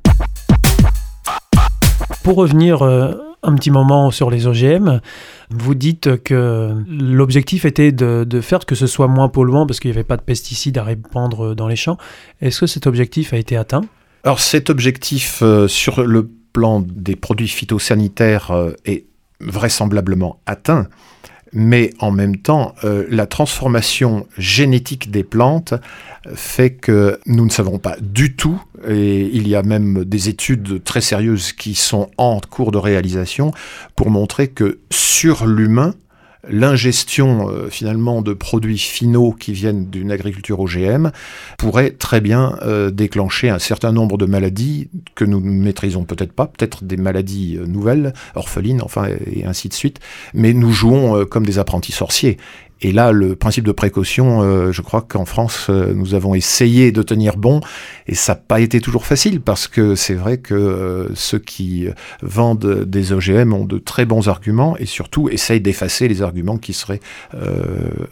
Pour 2.22 2.36
revenir 2.36 2.82
euh, 2.82 3.12
un 3.42 3.56
petit 3.56 3.72
moment 3.72 4.12
sur 4.12 4.30
les 4.30 4.46
OGM, 4.46 5.00
vous 5.50 5.74
dites 5.74 6.22
que 6.22 6.76
l'objectif 6.88 7.64
était 7.64 7.90
de, 7.90 8.40
faire 8.40 8.64
que 8.64 8.76
ce 8.76 8.86
soit 8.86 9.08
moins 9.08 9.28
polluant 9.28 9.66
parce 9.66 9.80
qu'il 9.80 9.90
n'y 9.90 9.96
avait 9.96 10.04
pas 10.04 10.16
de 10.16 10.22
pesticides 10.22 10.78
à 10.78 10.84
répandre 10.84 11.56
dans 11.56 11.66
les 11.66 11.74
champs. 11.74 11.98
Est-ce 12.40 12.60
que 12.60 12.66
cet 12.68 12.86
objectif 12.86 13.32
a 13.32 13.36
été 13.36 13.56
atteint? 13.56 13.82
Alors 14.22 14.38
cet 14.38 14.70
objectif 14.70 15.40
euh, 15.42 15.66
sur 15.66 16.06
le 16.06 16.30
plan 16.52 16.78
des 16.78 17.16
produits 17.16 17.48
phytosanitaires 17.48 18.52
euh, 18.52 18.74
est 18.84 19.06
vraisemblablement 19.40 20.40
atteint 20.46 20.86
mais 21.52 21.92
en 21.98 22.10
même 22.10 22.36
temps, 22.36 22.74
euh, 22.84 23.06
la 23.10 23.26
transformation 23.26 24.26
génétique 24.36 25.10
des 25.10 25.24
plantes 25.24 25.74
fait 26.34 26.70
que 26.70 27.18
nous 27.26 27.44
ne 27.44 27.50
savons 27.50 27.78
pas 27.78 27.96
du 28.00 28.34
tout, 28.34 28.62
et 28.86 29.30
il 29.32 29.48
y 29.48 29.54
a 29.54 29.62
même 29.62 30.04
des 30.04 30.28
études 30.28 30.82
très 30.84 31.00
sérieuses 31.00 31.52
qui 31.52 31.74
sont 31.74 32.10
en 32.18 32.40
cours 32.40 32.72
de 32.72 32.78
réalisation 32.78 33.52
pour 33.96 34.10
montrer 34.10 34.48
que 34.48 34.80
sur 34.90 35.46
l'humain, 35.46 35.94
l'ingestion 36.48 37.48
euh, 37.50 37.68
finalement 37.68 38.22
de 38.22 38.32
produits 38.32 38.78
finaux 38.78 39.32
qui 39.32 39.52
viennent 39.52 39.90
d'une 39.90 40.12
agriculture 40.12 40.60
OGM 40.60 41.10
pourrait 41.58 41.90
très 41.90 42.20
bien 42.20 42.58
euh, 42.62 42.90
déclencher 42.90 43.48
un 43.48 43.58
certain 43.58 43.92
nombre 43.92 44.18
de 44.18 44.26
maladies 44.26 44.88
que 45.14 45.24
nous 45.24 45.40
ne 45.40 45.50
maîtrisons 45.50 46.04
peut-être 46.04 46.32
pas, 46.32 46.46
peut-être 46.46 46.84
des 46.84 46.96
maladies 46.96 47.56
euh, 47.58 47.66
nouvelles, 47.66 48.12
orphelines, 48.34 48.82
enfin 48.82 49.08
et 49.26 49.44
ainsi 49.44 49.68
de 49.68 49.74
suite, 49.74 49.98
mais 50.34 50.52
nous 50.52 50.72
jouons 50.72 51.24
comme 51.26 51.44
des 51.44 51.58
apprentis 51.58 51.92
sorciers. 51.92 52.38
Et 52.80 52.92
là, 52.92 53.10
le 53.10 53.34
principe 53.34 53.64
de 53.64 53.72
précaution, 53.72 54.42
euh, 54.42 54.70
je 54.70 54.82
crois 54.82 55.02
qu'en 55.02 55.24
France, 55.24 55.66
euh, 55.68 55.92
nous 55.94 56.14
avons 56.14 56.34
essayé 56.34 56.92
de 56.92 57.02
tenir 57.02 57.36
bon, 57.36 57.60
et 58.06 58.14
ça 58.14 58.34
n'a 58.34 58.36
pas 58.36 58.60
été 58.60 58.80
toujours 58.80 59.04
facile, 59.04 59.40
parce 59.40 59.66
que 59.66 59.96
c'est 59.96 60.14
vrai 60.14 60.38
que 60.38 60.54
euh, 60.54 61.14
ceux 61.14 61.40
qui 61.40 61.88
vendent 62.22 62.84
des 62.84 63.12
OGM 63.12 63.52
ont 63.52 63.64
de 63.64 63.78
très 63.78 64.04
bons 64.04 64.28
arguments, 64.28 64.76
et 64.78 64.86
surtout 64.86 65.28
essayent 65.28 65.60
d'effacer 65.60 66.06
les 66.06 66.22
arguments 66.22 66.58
qui 66.58 66.72
seraient 66.72 67.00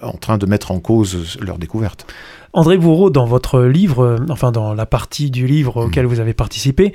en 0.02 0.12
train 0.12 0.38
de 0.38 0.46
mettre 0.46 0.70
en 0.70 0.80
cause 0.80 1.38
leur 1.40 1.58
découverte. 1.58 2.06
André 2.56 2.78
Bourreau, 2.78 3.10
dans 3.10 3.26
votre 3.26 3.60
livre, 3.64 4.02
euh, 4.02 4.16
enfin 4.30 4.50
dans 4.50 4.72
la 4.72 4.86
partie 4.86 5.30
du 5.30 5.46
livre 5.46 5.84
auquel 5.84 6.06
mm. 6.06 6.08
vous 6.08 6.20
avez 6.20 6.32
participé, 6.32 6.94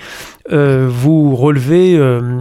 euh, 0.51 0.87
vous 0.89 1.35
relevez 1.35 1.95
euh, 1.95 2.39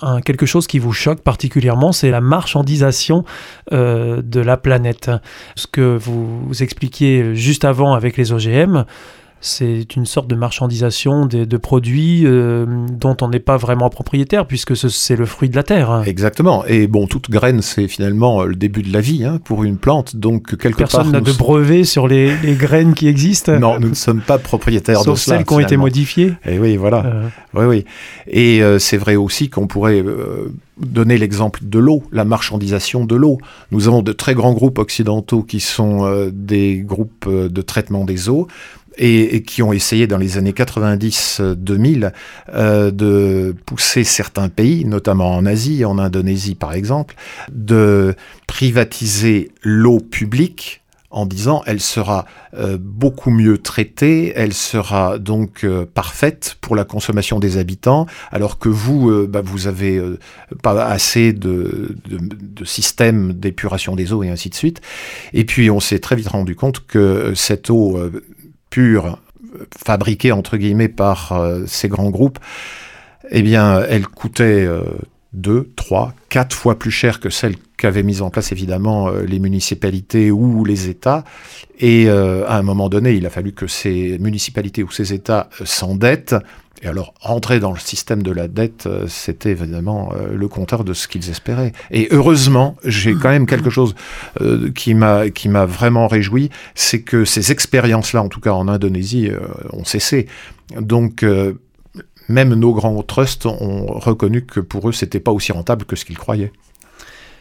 un, 0.00 0.22
quelque 0.22 0.46
chose 0.46 0.66
qui 0.66 0.78
vous 0.78 0.94
choque 0.94 1.20
particulièrement, 1.20 1.92
c'est 1.92 2.10
la 2.10 2.22
marchandisation 2.22 3.24
de 3.70 4.40
la 4.40 4.56
planète. 4.56 5.10
Ce 5.56 5.66
que 5.66 5.98
vous 5.98 6.50
expliquiez 6.60 7.34
juste 7.34 7.66
avant 7.66 7.92
avec 7.92 8.16
les 8.16 8.32
OGM, 8.32 8.84
c'est 9.44 9.94
une 9.94 10.06
sorte 10.06 10.26
de 10.26 10.34
marchandisation 10.34 11.26
de, 11.26 11.56
produits 11.58 12.22
euh, 12.24 12.64
dont 12.90 13.14
on 13.20 13.28
n'est 13.28 13.40
pas 13.40 13.58
vraiment 13.58 13.90
propriétaire 13.90 14.46
puisque 14.46 14.74
c'est 14.74 15.16
le 15.16 15.26
fruit 15.26 15.50
de 15.50 15.56
la 15.56 15.62
terre. 15.62 16.02
Exactement. 16.06 16.64
Et 16.64 16.86
bon, 16.86 17.06
toute 17.06 17.30
graine, 17.30 17.60
c'est 17.60 17.86
finalement 17.86 18.40
euh, 18.40 18.46
le 18.46 18.54
début 18.54 18.82
de 18.82 18.90
la 18.90 19.02
vie 19.02 19.22
hein, 19.22 19.38
pour 19.44 19.62
une 19.64 19.76
plante. 19.76 20.16
Donc 20.16 20.56
quelque 20.56 20.78
Personne 20.78 21.12
n'a 21.12 21.20
de 21.20 21.32
brevet 21.32 21.84
sur 21.84 22.08
les, 22.08 22.32
graines 22.58 22.94
qui 22.94 23.06
existent. 23.06 23.58
Non, 23.58 23.78
nous 23.78 23.90
ne 23.90 23.94
sommes 23.94 24.22
pas 24.22 24.38
propriétaires 24.38 25.00
de 25.00 25.14
cela. 25.14 25.36
celles 25.36 25.44
qui 25.44 25.52
ont 25.52 25.60
été 25.60 25.76
modifiées. 25.76 26.32
Et 26.46 26.58
oui, 26.58 26.78
voilà. 26.78 27.04
Euh. 27.04 27.28
Oui, 27.52 27.64
oui. 27.66 27.84
Et 28.26 28.62
c'est 28.78 28.96
vrai 28.96 29.16
aussi 29.16 29.50
qu'on 29.50 29.66
pourrait 29.66 30.02
donner 30.78 31.18
l'exemple 31.18 31.60
de 31.62 31.78
l'eau, 31.78 32.02
la 32.12 32.24
marchandisation 32.24 33.04
de 33.04 33.14
l'eau. 33.14 33.38
Nous 33.70 33.88
avons 33.88 34.02
de 34.02 34.12
très 34.12 34.34
grands 34.34 34.54
groupes 34.54 34.78
occidentaux 34.78 35.42
qui 35.42 35.60
sont 35.60 36.30
des 36.32 36.78
groupes 36.78 37.28
de 37.28 37.62
traitement 37.62 38.04
des 38.04 38.28
eaux 38.28 38.48
et, 38.98 39.42
qui 39.42 39.62
ont 39.62 39.72
essayé 39.72 40.06
dans 40.06 40.18
les 40.18 40.38
années 40.38 40.52
90-2000 40.52 42.12
euh, 42.52 42.90
de 42.90 43.54
pousser 43.66 44.04
certains 44.04 44.48
pays, 44.48 44.84
notamment 44.84 45.34
en 45.34 45.46
Asie, 45.46 45.84
en 45.84 45.98
Indonésie 45.98 46.54
par 46.54 46.74
exemple, 46.74 47.14
de 47.50 48.14
privatiser 48.46 49.50
l'eau 49.62 49.98
publique 49.98 50.80
en 51.10 51.26
disant 51.26 51.62
elle 51.66 51.80
sera 51.80 52.26
euh, 52.54 52.76
beaucoup 52.80 53.30
mieux 53.30 53.58
traitée, 53.58 54.32
elle 54.34 54.52
sera 54.52 55.18
donc 55.20 55.62
euh, 55.62 55.86
parfaite 55.86 56.56
pour 56.60 56.74
la 56.74 56.84
consommation 56.84 57.38
des 57.38 57.56
habitants, 57.56 58.06
alors 58.32 58.58
que 58.58 58.68
vous, 58.68 59.28
bah, 59.28 59.40
vous 59.40 59.68
avez 59.68 60.02
pas 60.62 60.84
assez 60.86 61.32
de, 61.32 61.94
de, 62.08 62.18
de 62.18 62.64
systèmes 62.64 63.32
d'épuration 63.32 63.94
des 63.94 64.12
eaux 64.12 64.24
et 64.24 64.28
ainsi 64.28 64.50
de 64.50 64.56
suite. 64.56 64.80
Et 65.32 65.44
puis 65.44 65.70
on 65.70 65.78
s'est 65.78 66.00
très 66.00 66.16
vite 66.16 66.28
rendu 66.28 66.56
compte 66.56 66.84
que 66.84 67.32
cette 67.36 67.70
eau 67.70 67.96
fabriquée 69.76 70.32
entre 70.32 70.56
guillemets 70.56 70.88
par 70.88 71.32
euh, 71.32 71.64
ces 71.66 71.88
grands 71.88 72.10
groupes, 72.10 72.38
eh 73.30 73.42
bien, 73.42 73.82
elle 73.88 74.06
coûtait 74.06 74.68
euh, 75.34 75.38
deux, 75.38 75.72
trois, 75.76 76.14
quatre 76.28 76.54
fois 76.54 76.78
plus 76.78 76.90
cher 76.90 77.20
que 77.20 77.30
celle 77.30 77.56
qu'avaient 77.76 78.02
mise 78.02 78.22
en 78.22 78.30
place 78.30 78.52
évidemment 78.52 79.08
euh, 79.08 79.24
les 79.24 79.38
municipalités 79.38 80.30
ou 80.30 80.64
les 80.64 80.88
États. 80.88 81.24
Et 81.80 82.08
à 82.08 82.56
un 82.56 82.62
moment 82.62 82.88
donné, 82.88 83.14
il 83.14 83.26
a 83.26 83.30
fallu 83.30 83.52
que 83.52 83.66
ces 83.66 84.16
municipalités 84.20 84.84
ou 84.84 84.90
ces 84.92 85.12
États 85.12 85.48
s'endettent 85.64 86.36
et 86.84 86.88
alors, 86.88 87.14
entrer 87.22 87.60
dans 87.60 87.72
le 87.72 87.78
système 87.78 88.22
de 88.22 88.30
la 88.30 88.46
dette, 88.46 88.86
euh, 88.86 89.06
c'était 89.08 89.50
évidemment 89.50 90.12
euh, 90.12 90.34
le 90.34 90.48
compteur 90.48 90.84
de 90.84 90.92
ce 90.92 91.08
qu'ils 91.08 91.30
espéraient. 91.30 91.72
Et 91.90 92.08
heureusement, 92.10 92.76
j'ai 92.84 93.14
quand 93.14 93.30
même 93.30 93.46
quelque 93.46 93.70
chose 93.70 93.94
euh, 94.40 94.70
qui 94.70 94.94
m'a 94.94 95.30
qui 95.30 95.48
m'a 95.48 95.64
vraiment 95.66 96.08
réjoui, 96.08 96.50
c'est 96.74 97.00
que 97.00 97.24
ces 97.24 97.52
expériences-là, 97.52 98.22
en 98.22 98.28
tout 98.28 98.40
cas 98.40 98.52
en 98.52 98.68
Indonésie, 98.68 99.30
ont 99.72 99.84
cessé. 99.84 100.26
Donc 100.78 101.24
même 102.28 102.54
nos 102.54 102.72
grands 102.72 103.02
trusts 103.02 103.46
ont 103.46 103.86
reconnu 103.86 104.44
que 104.44 104.60
pour 104.60 104.88
eux, 104.88 104.92
c'était 104.92 105.20
pas 105.20 105.32
aussi 105.32 105.52
rentable 105.52 105.84
que 105.84 105.96
ce 105.96 106.04
qu'ils 106.04 106.18
croyaient. 106.18 106.52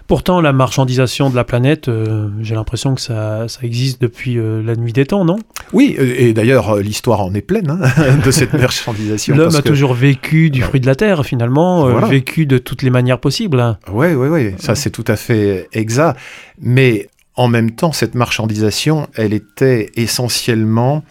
Pourtant, 0.08 0.42
la 0.42 0.52
marchandisation 0.52 1.30
de 1.30 1.36
la 1.36 1.46
planète, 1.46 1.88
euh, 1.88 2.28
j'ai 2.42 2.56
l'impression 2.56 2.94
que 2.94 3.00
ça, 3.00 3.46
existe 3.62 4.02
depuis 4.02 4.38
euh, 4.38 4.62
la 4.62 4.76
nuit 4.76 4.92
des 4.92 5.06
temps, 5.06 5.24
non? 5.24 5.38
Oui, 5.72 5.96
et 5.98 6.34
d'ailleurs, 6.34 6.72
euh, 6.72 6.82
l'histoire 6.82 7.22
en 7.22 7.34
est 7.34 7.42
pleine 7.42 7.70
hein, 7.70 8.18
de 8.26 8.32
cette 8.32 8.54
marchandisation. 8.54 9.36
L'homme 9.36 9.56
a 9.56 9.62
toujours 9.62 9.94
vécu 9.94 10.50
du 10.50 10.62
fruit 10.62 10.82
de 10.82 10.88
la 10.88 10.96
terre, 10.96 11.26
finalement, 11.26 11.86
vécu 12.08 12.46
de 12.46 12.58
toutes 12.58 12.82
les 12.82 12.90
manières 12.90 13.20
possibles. 13.20 13.78
Oui, 13.92 14.08
oui, 14.14 14.28
oui, 14.28 14.54
ça 14.58 14.76
c'est 14.76 14.90
tout 14.90 15.06
à 15.08 15.16
fait 15.16 15.70
exact. 15.72 16.20
Mais 16.62 17.08
en 17.36 17.48
même 17.48 17.72
temps, 17.72 17.94
cette 17.94 18.16
marchandisation, 18.16 19.08
elle 19.16 19.34
était 19.34 19.90
essentiellement 19.96 21.04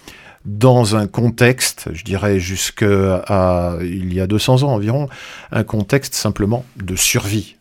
dans 0.45 0.97
un 0.97 1.07
contexte, 1.07 1.89
je 1.93 2.05
dirais 2.05 2.41
jusqu'à 2.41 3.79
il 3.81 4.13
y 4.13 4.21
a 4.21 4.27
200 4.27 4.63
ans 4.63 4.75
environ, 4.75 5.09
un 5.51 5.65
contexte 5.65 6.15
simplement 6.15 6.65
de 6.77 6.97
survie 6.97 7.57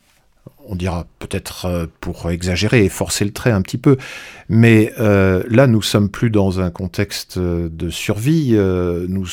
on 0.71 0.75
dira 0.75 1.05
peut-être 1.19 1.65
euh, 1.65 1.85
pour 1.99 2.29
exagérer 2.29 2.85
et 2.85 2.89
forcer 2.89 3.25
le 3.25 3.31
trait 3.31 3.51
un 3.51 3.61
petit 3.61 3.77
peu, 3.77 3.97
mais 4.49 4.93
euh, 4.99 5.43
là 5.49 5.67
nous 5.67 5.81
sommes 5.81 6.09
plus 6.09 6.29
dans 6.29 6.59
un 6.59 6.69
contexte 6.71 7.37
euh, 7.37 7.69
de 7.69 7.89
survie. 7.89 8.53
nous, 8.53 9.27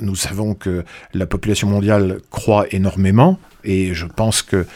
nous, 0.00 0.14
savons 0.14 0.54
que 0.54 0.84
la 1.12 1.26
population 1.26 1.68
mondiale 1.68 2.20
croît 2.30 2.66
énormément 2.70 3.38
et 3.64 3.94
je 3.94 4.06
pense 4.06 4.42
que 4.42 4.66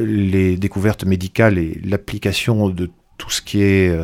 les 0.00 0.56
découvertes 0.56 1.04
médicales 1.04 1.58
et 1.58 1.80
l'application 1.84 2.68
de 2.68 2.90
tout 3.18 3.30
ce 3.30 3.42
qui 3.42 3.62
est 3.62 3.94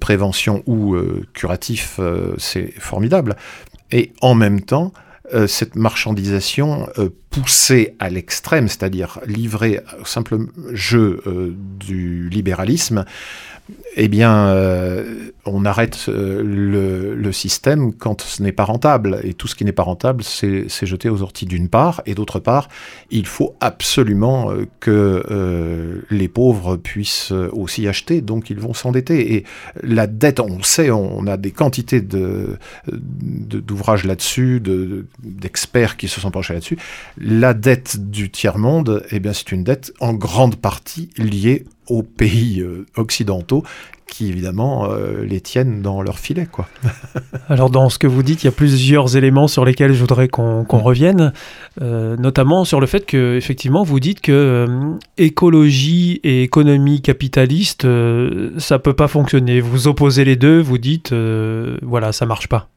prévention 0.00 0.62
ou 0.66 0.96
curatif, 1.34 2.00
c'est 2.38 2.72
formidable. 2.78 3.36
Et 3.90 4.12
en 4.20 4.34
même 4.34 4.60
temps, 4.60 4.92
euh, 5.34 5.46
cette 5.46 5.76
marchandisation 5.76 6.88
poussée 7.30 7.94
à 7.98 8.08
l'extrême, 8.08 8.68
c'est-à-dire 8.68 9.20
livrée 9.26 9.80
au 10.00 10.04
simple 10.04 10.38
jeu 10.72 11.20
euh, 11.26 11.54
du 11.78 12.28
libéralisme, 12.30 13.04
eh 13.96 14.08
bien, 14.08 14.48
euh, 14.48 15.30
on 15.44 15.66
arrête 15.66 16.06
euh, 16.08 16.42
le, 16.42 17.32
système 17.32 17.92
quand 17.92 18.22
ce 18.22 18.42
n'est 18.42 18.52
pas 18.52 18.64
rentable. 18.64 19.20
Et 19.22 19.34
tout 19.34 19.46
ce 19.46 19.54
qui 19.54 19.66
n'est 19.66 19.72
pas 19.72 19.82
rentable, 19.82 20.24
c'est 20.24 20.86
jeté 20.86 21.10
aux 21.10 21.20
orties 21.20 21.44
d'une 21.44 21.68
part. 21.68 22.00
Et 22.06 22.14
d'autre 22.14 22.38
part, 22.38 22.68
il 23.10 23.26
faut 23.26 23.54
absolument 23.60 24.50
que 24.80 26.02
les 26.10 26.28
pauvres 26.28 26.76
puissent 26.76 27.32
aussi 27.52 27.86
acheter. 27.86 28.22
Donc, 28.22 28.48
ils 28.48 28.58
vont 28.58 28.72
s'endetter. 28.72 29.34
Et 29.34 29.44
la 29.82 30.06
dette, 30.06 30.40
on 30.40 30.62
sait, 30.62 30.90
on 30.90 31.26
a 31.26 31.36
des 31.36 31.50
quantités 31.50 32.00
d'ouvrages 32.00 34.04
de, 34.04 34.08
là-dessus, 34.08 34.62
d'experts 35.22 35.98
qui 35.98 36.08
se 36.08 36.20
sont 36.20 36.30
penchés 36.30 36.54
là-dessus. 36.54 36.78
La 37.20 37.52
dette 37.52 38.10
du 38.10 38.30
tiers-monde, 38.30 39.02
eh 39.10 39.18
bien, 39.18 39.32
c'est 39.32 39.50
une 39.50 39.64
dette 39.64 39.92
en 39.98 40.14
grande 40.14 40.56
partie 40.56 41.10
liée 41.18 41.64
aux 41.88 42.02
pays 42.02 42.60
euh, 42.60 42.86
occidentaux 42.96 43.64
qui 44.06 44.28
évidemment 44.28 44.90
euh, 44.90 45.24
les 45.24 45.40
tiennent 45.40 45.82
dans 45.82 46.00
leur 46.00 46.18
filet. 46.18 46.46
Quoi. 46.50 46.66
Alors 47.48 47.70
dans 47.70 47.90
ce 47.90 47.98
que 47.98 48.06
vous 48.06 48.22
dites, 48.22 48.42
il 48.42 48.46
y 48.46 48.48
a 48.48 48.52
plusieurs 48.52 49.16
éléments 49.16 49.48
sur 49.48 49.64
lesquels 49.64 49.92
je 49.92 50.00
voudrais 50.00 50.28
qu'on 50.28 50.62
mm. 50.62 50.66
revienne, 50.70 51.32
euh, 51.82 52.16
notamment 52.16 52.64
sur 52.64 52.80
le 52.80 52.86
fait 52.86 53.04
que 53.04 53.36
effectivement 53.36 53.82
vous 53.82 54.00
dites 54.00 54.20
que 54.20 54.66
écologie 55.18 56.20
et 56.24 56.42
économie 56.42 57.02
capitaliste, 57.02 57.86
ça 58.58 58.78
peut 58.78 58.94
pas 58.94 59.08
fonctionner. 59.08 59.60
Vous 59.60 59.88
opposez 59.88 60.24
les 60.24 60.36
deux, 60.36 60.60
vous 60.60 60.78
dites 60.78 61.12
voilà 61.12 62.12
ça 62.12 62.24
marche 62.24 62.48
pas. 62.48 62.68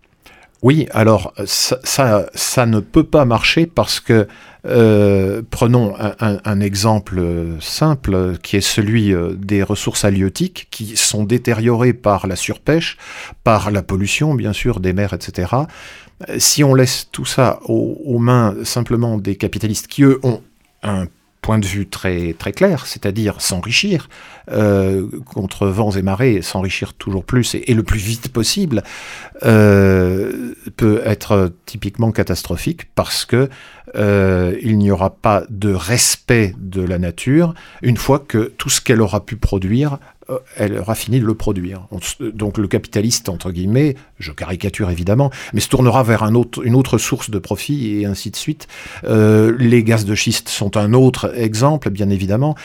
Oui, 0.61 0.87
alors 0.91 1.33
ça, 1.45 1.79
ça, 1.83 2.27
ça, 2.35 2.67
ne 2.67 2.79
peut 2.79 3.03
pas 3.03 3.25
marcher 3.25 3.65
parce 3.65 3.99
que 3.99 4.27
euh, 4.67 5.41
prenons 5.49 5.95
un, 5.97 6.59
exemple 6.59 7.23
simple 7.59 8.37
qui 8.43 8.57
est 8.57 8.61
celui 8.61 9.11
euh, 9.11 9.33
des 9.33 9.63
ressources 9.63 10.05
halieutiques 10.05 10.67
qui 10.69 10.95
sont 10.97 11.23
détériorées 11.23 11.93
par 11.93 12.27
la 12.27 12.35
surpêche, 12.35 12.97
par 13.43 13.71
la 13.71 13.81
pollution 13.81 14.35
bien 14.35 14.53
sûr 14.53 14.79
des 14.79 14.93
mers, 14.93 15.13
etc. 15.13 15.51
Si 16.37 16.63
on 16.63 16.75
laisse 16.75 17.09
tout 17.11 17.25
ça 17.25 17.59
aux, 17.65 18.19
mains 18.19 18.55
simplement 18.63 19.17
des 19.17 19.37
capitalistes 19.37 19.87
qui 19.87 20.03
eux 20.03 20.19
ont 20.21 20.43
un 20.83 21.07
point 21.41 21.57
de 21.57 21.65
vue 21.65 21.87
très, 21.87 22.33
très 22.33 22.51
clair, 22.51 22.85
c'est-à-dire 22.85 23.41
s'enrichir 23.41 24.09
euh, 24.51 25.07
contre 25.25 25.67
vents 25.67 25.91
et 25.91 26.01
marées, 26.01 26.41
s'enrichir 26.41 26.93
toujours 26.93 27.23
plus 27.23 27.55
et, 27.55 27.73
le 27.73 27.83
plus 27.83 27.99
vite 27.99 28.31
possible, 28.31 28.83
peut 29.41 31.01
être 31.03 31.51
typiquement 31.65 32.11
catastrophique 32.11 32.93
parce 32.93 33.25
que 33.25 33.49
euh, 33.95 34.55
il 34.61 34.77
n'y 34.77 34.91
aura 34.91 35.09
pas 35.09 35.43
de 35.49 35.73
respect 35.73 36.55
de 36.59 36.81
la 36.81 36.97
nature 36.97 37.53
une 37.81 37.97
fois 37.97 38.19
que 38.19 38.53
tout 38.57 38.69
ce 38.69 38.79
qu'elle 38.79 39.01
aura 39.01 39.25
pu 39.25 39.35
produire, 39.35 39.93
euh, 39.93 40.20
elle 40.55 40.77
aura 40.77 40.95
fini 40.95 41.19
de 41.19 41.25
le 41.25 41.33
produire. 41.33 41.87
Donc 42.19 42.57
le 42.57 42.67
capitaliste, 42.67 43.29
entre 43.29 43.51
guillemets, 43.51 43.95
je 44.19 44.31
caricature 44.31 44.89
évidemment, 44.89 45.31
mais 45.53 45.61
se 45.61 45.69
tournera 45.69 46.03
vers 46.03 46.23
une 46.23 46.75
autre 46.75 46.97
source 46.97 47.29
de 47.29 47.39
profit 47.39 47.99
et 47.99 48.05
ainsi 48.05 48.31
de 48.31 48.35
suite. 48.35 48.67
Euh, 49.03 49.55
les 49.59 49.83
gaz 49.83 50.05
de 50.05 50.15
schiste 50.15 50.49
sont 50.49 50.77
un 50.77 50.93
autre 50.93 51.33
exemple, 51.35 51.89
bien 51.89 52.09
évidemment, 52.09 52.55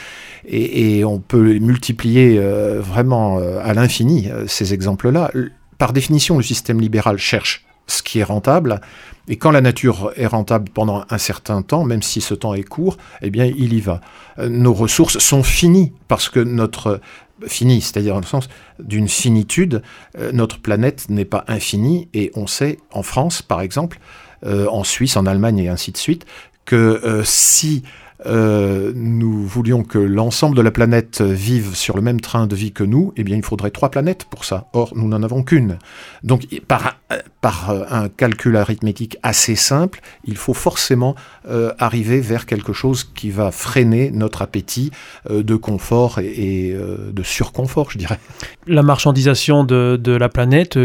et, 0.46 1.04
on 1.04 1.18
peut 1.18 1.58
multiplier 1.58 2.38
vraiment 2.78 3.38
à 3.38 3.75
l'infini 3.75 4.28
ces 4.46 4.75
exemples-là. 4.75 5.30
Par 5.78 5.92
définition, 5.92 6.37
le 6.37 6.42
système 6.42 6.80
libéral 6.80 7.18
cherche 7.18 7.64
ce 7.87 8.02
qui 8.02 8.19
est 8.19 8.25
rentable, 8.25 8.80
et 9.28 9.36
quand 9.36 9.50
la 9.50 9.60
nature 9.60 10.12
est 10.17 10.26
rentable 10.26 10.71
pendant 10.73 11.04
un 11.10 11.19
certain 11.19 11.62
temps, 11.62 11.84
même 11.84 12.02
si 12.02 12.21
ce 12.21 12.34
temps 12.34 12.54
est 12.54 12.62
court, 12.62 12.97
eh 13.23 13.30
bien, 13.30 13.45
il 13.45 13.73
y 13.73 13.80
va. 13.80 14.00
Euh, 14.38 14.49
nos 14.49 14.73
ressources 14.73 15.19
sont 15.19 15.43
finies 15.43 15.93
parce 16.06 16.28
que 16.28 16.38
notre 16.38 17.00
c'est-à-dire 17.46 18.14
dans 18.14 18.20
le 18.20 18.26
sens 18.26 18.49
d'une 18.78 19.08
finitude, 19.08 19.82
euh, 20.18 20.32
notre 20.32 20.60
planète 20.60 21.08
n'est 21.08 21.25
pas 21.25 21.44
infinie 21.49 22.08
et 22.14 22.30
on 22.34 22.46
sait 22.46 22.78
en 22.92 23.02
France, 23.02 23.42
par 23.42 23.60
exemple, 23.60 23.99
euh, 24.44 24.66
en 24.68 24.84
Suisse, 24.84 25.16
en 25.16 25.26
Allemagne 25.26 25.58
et 25.58 25.68
ainsi 25.68 25.92
de 25.92 25.96
suite, 25.96 26.26
que 26.64 27.22
si 27.25 27.84
euh, 28.24 28.92
nous 28.94 29.44
voulions 29.44 29.82
que 29.82 29.98
l'ensemble 29.98 30.56
de 30.56 30.62
la 30.62 30.70
planète 30.70 31.20
vive 31.20 31.74
sur 31.74 31.96
le 31.96 32.02
même 32.02 32.20
train 32.20 32.46
de 32.46 32.56
vie 32.56 32.72
que 32.72 32.84
nous, 32.84 33.12
eh 33.16 33.24
bien 33.24 33.36
il 33.36 33.44
faudrait 33.44 33.70
trois 33.70 33.90
planètes 33.90 34.24
pour 34.24 34.44
ça. 34.44 34.68
Or, 34.72 34.92
nous 34.96 35.08
n'en 35.08 35.22
avons 35.22 35.42
qu'une. 35.42 35.78
Donc, 36.22 36.46
par, 36.66 36.98
par 37.40 37.70
un 37.90 38.08
calcul 38.08 38.56
arithmétique 38.56 39.18
assez 39.22 39.56
simple, 39.56 40.00
il 40.24 40.36
faut 40.36 40.54
forcément 40.54 41.14
euh, 41.48 41.72
arriver 41.78 42.20
vers 42.20 42.46
quelque 42.46 42.72
chose 42.72 43.04
qui 43.04 43.30
va 43.30 43.50
freiner 43.50 44.10
notre 44.10 44.42
appétit 44.42 44.90
euh, 45.30 45.42
de 45.42 45.56
confort 45.56 46.18
et, 46.20 46.76
de 46.76 47.22
surconfort, 47.22 47.90
je 47.90 47.98
dirais. 47.98 48.18
La 48.66 48.82
marchandisation 48.82 49.64
de 49.64 50.12
la 50.12 50.28
planète 50.28 50.78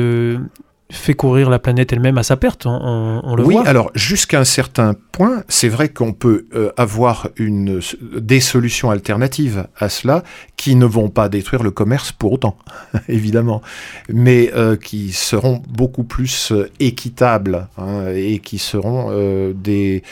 fait 0.92 1.14
courir 1.14 1.50
la 1.50 1.60
planète 1.60 1.94
elle-même 1.94 2.18
à 2.18 2.24
sa 2.24 2.38
perte, 2.38 2.66
on, 2.66 3.36
le 3.36 3.44
voit. 3.44 3.62
Oui, 3.62 3.68
alors 3.68 3.92
jusqu'à 3.96 4.40
un 4.40 4.46
certain 4.46 4.94
point, 5.12 5.44
c'est 5.48 5.70
vrai 5.70 5.90
qu'on 5.90 6.14
peut 6.14 6.46
euh, 6.54 6.72
avoir 6.78 7.30
une, 7.38 7.82
des 8.18 8.40
solutions 8.40 8.92
alternatives 8.92 9.68
à 9.78 9.90
cela 9.90 10.24
qui 10.58 10.76
ne 10.76 10.86
vont 10.86 11.10
pas 11.10 11.30
détruire 11.30 11.64
le 11.64 11.72
commerce 11.72 12.12
pour 12.12 12.34
autant, 12.34 12.58
évidemment, 13.08 13.62
mais 14.10 14.52
euh, 14.56 14.76
qui 14.76 15.12
seront 15.12 15.62
beaucoup 15.70 16.04
plus 16.04 16.52
euh, 16.52 16.70
équitables 16.80 17.68
hein, 17.78 18.08
et 18.14 18.40
qui 18.40 18.58
seront 18.58 18.92
des, 19.56 20.04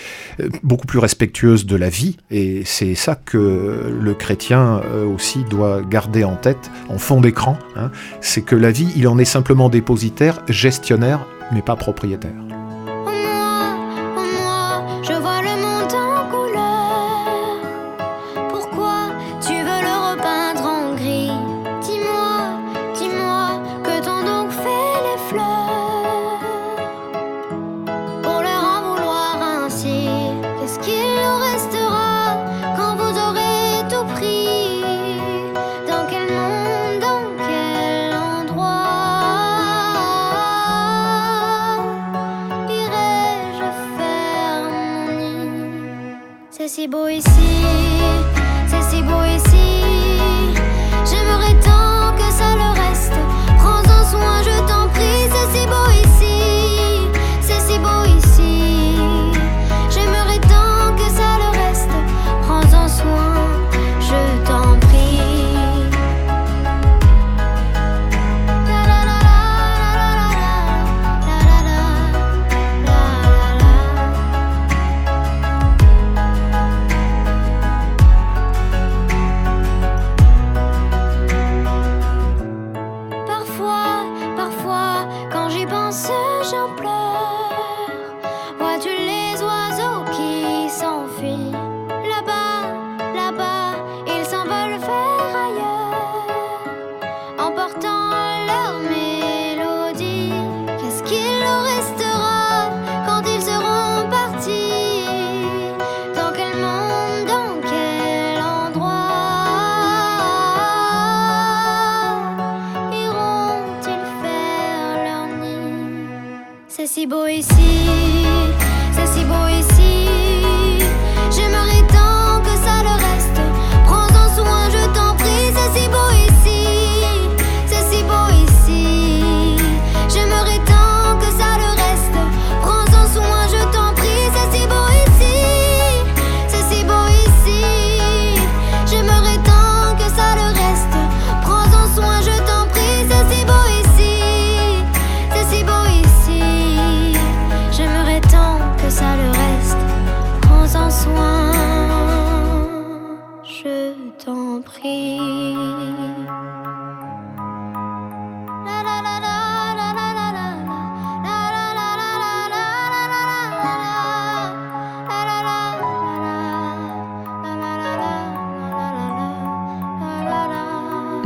beaucoup 0.63 0.87
plus 0.87 0.99
respectueuses 0.99 1.65
de 1.65 1.75
la 1.75 1.89
vie. 1.89 2.17
Et 2.31 2.63
c'est 2.65 2.95
ça 2.95 3.15
que 3.15 3.91
le 4.01 4.13
chrétien 4.13 4.81
aussi 5.15 5.43
doit 5.49 5.81
garder 5.81 6.23
en 6.23 6.35
tête, 6.35 6.71
en 6.89 6.97
fond 6.97 7.21
d'écran, 7.21 7.57
hein, 7.75 7.91
c'est 8.21 8.41
que 8.41 8.55
la 8.55 8.71
vie, 8.71 8.91
il 8.95 9.07
en 9.07 9.17
est 9.17 9.25
simplement 9.25 9.69
dépositaire, 9.69 10.39
gestionnaire, 10.69 11.25
mais 11.51 11.63
pas 11.63 11.75
propriétaire. 11.75 12.58
Si 46.67 46.87
beau 46.87 47.07
ici, 47.07 47.29
c'est 48.67 48.81
si 48.89 49.01
beau 49.01 49.23
ici. 49.23 49.48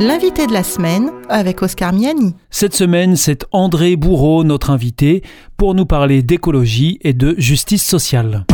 L'invité 0.06 0.46
de 0.46 0.52
la 0.52 0.62
semaine 0.62 1.10
avec 1.28 1.62
Oscar 1.62 1.92
Miani. 1.92 2.34
Cette 2.50 2.74
semaine, 2.74 3.16
c'est 3.16 3.46
André 3.52 3.96
Bourreau, 3.96 4.44
notre 4.44 4.70
invité, 4.70 5.22
pour 5.56 5.74
nous 5.74 5.86
parler 5.86 6.22
d'écologie 6.22 6.98
et 7.00 7.12
de 7.14 7.34
justice 7.38 7.82
sociale. 7.86 8.44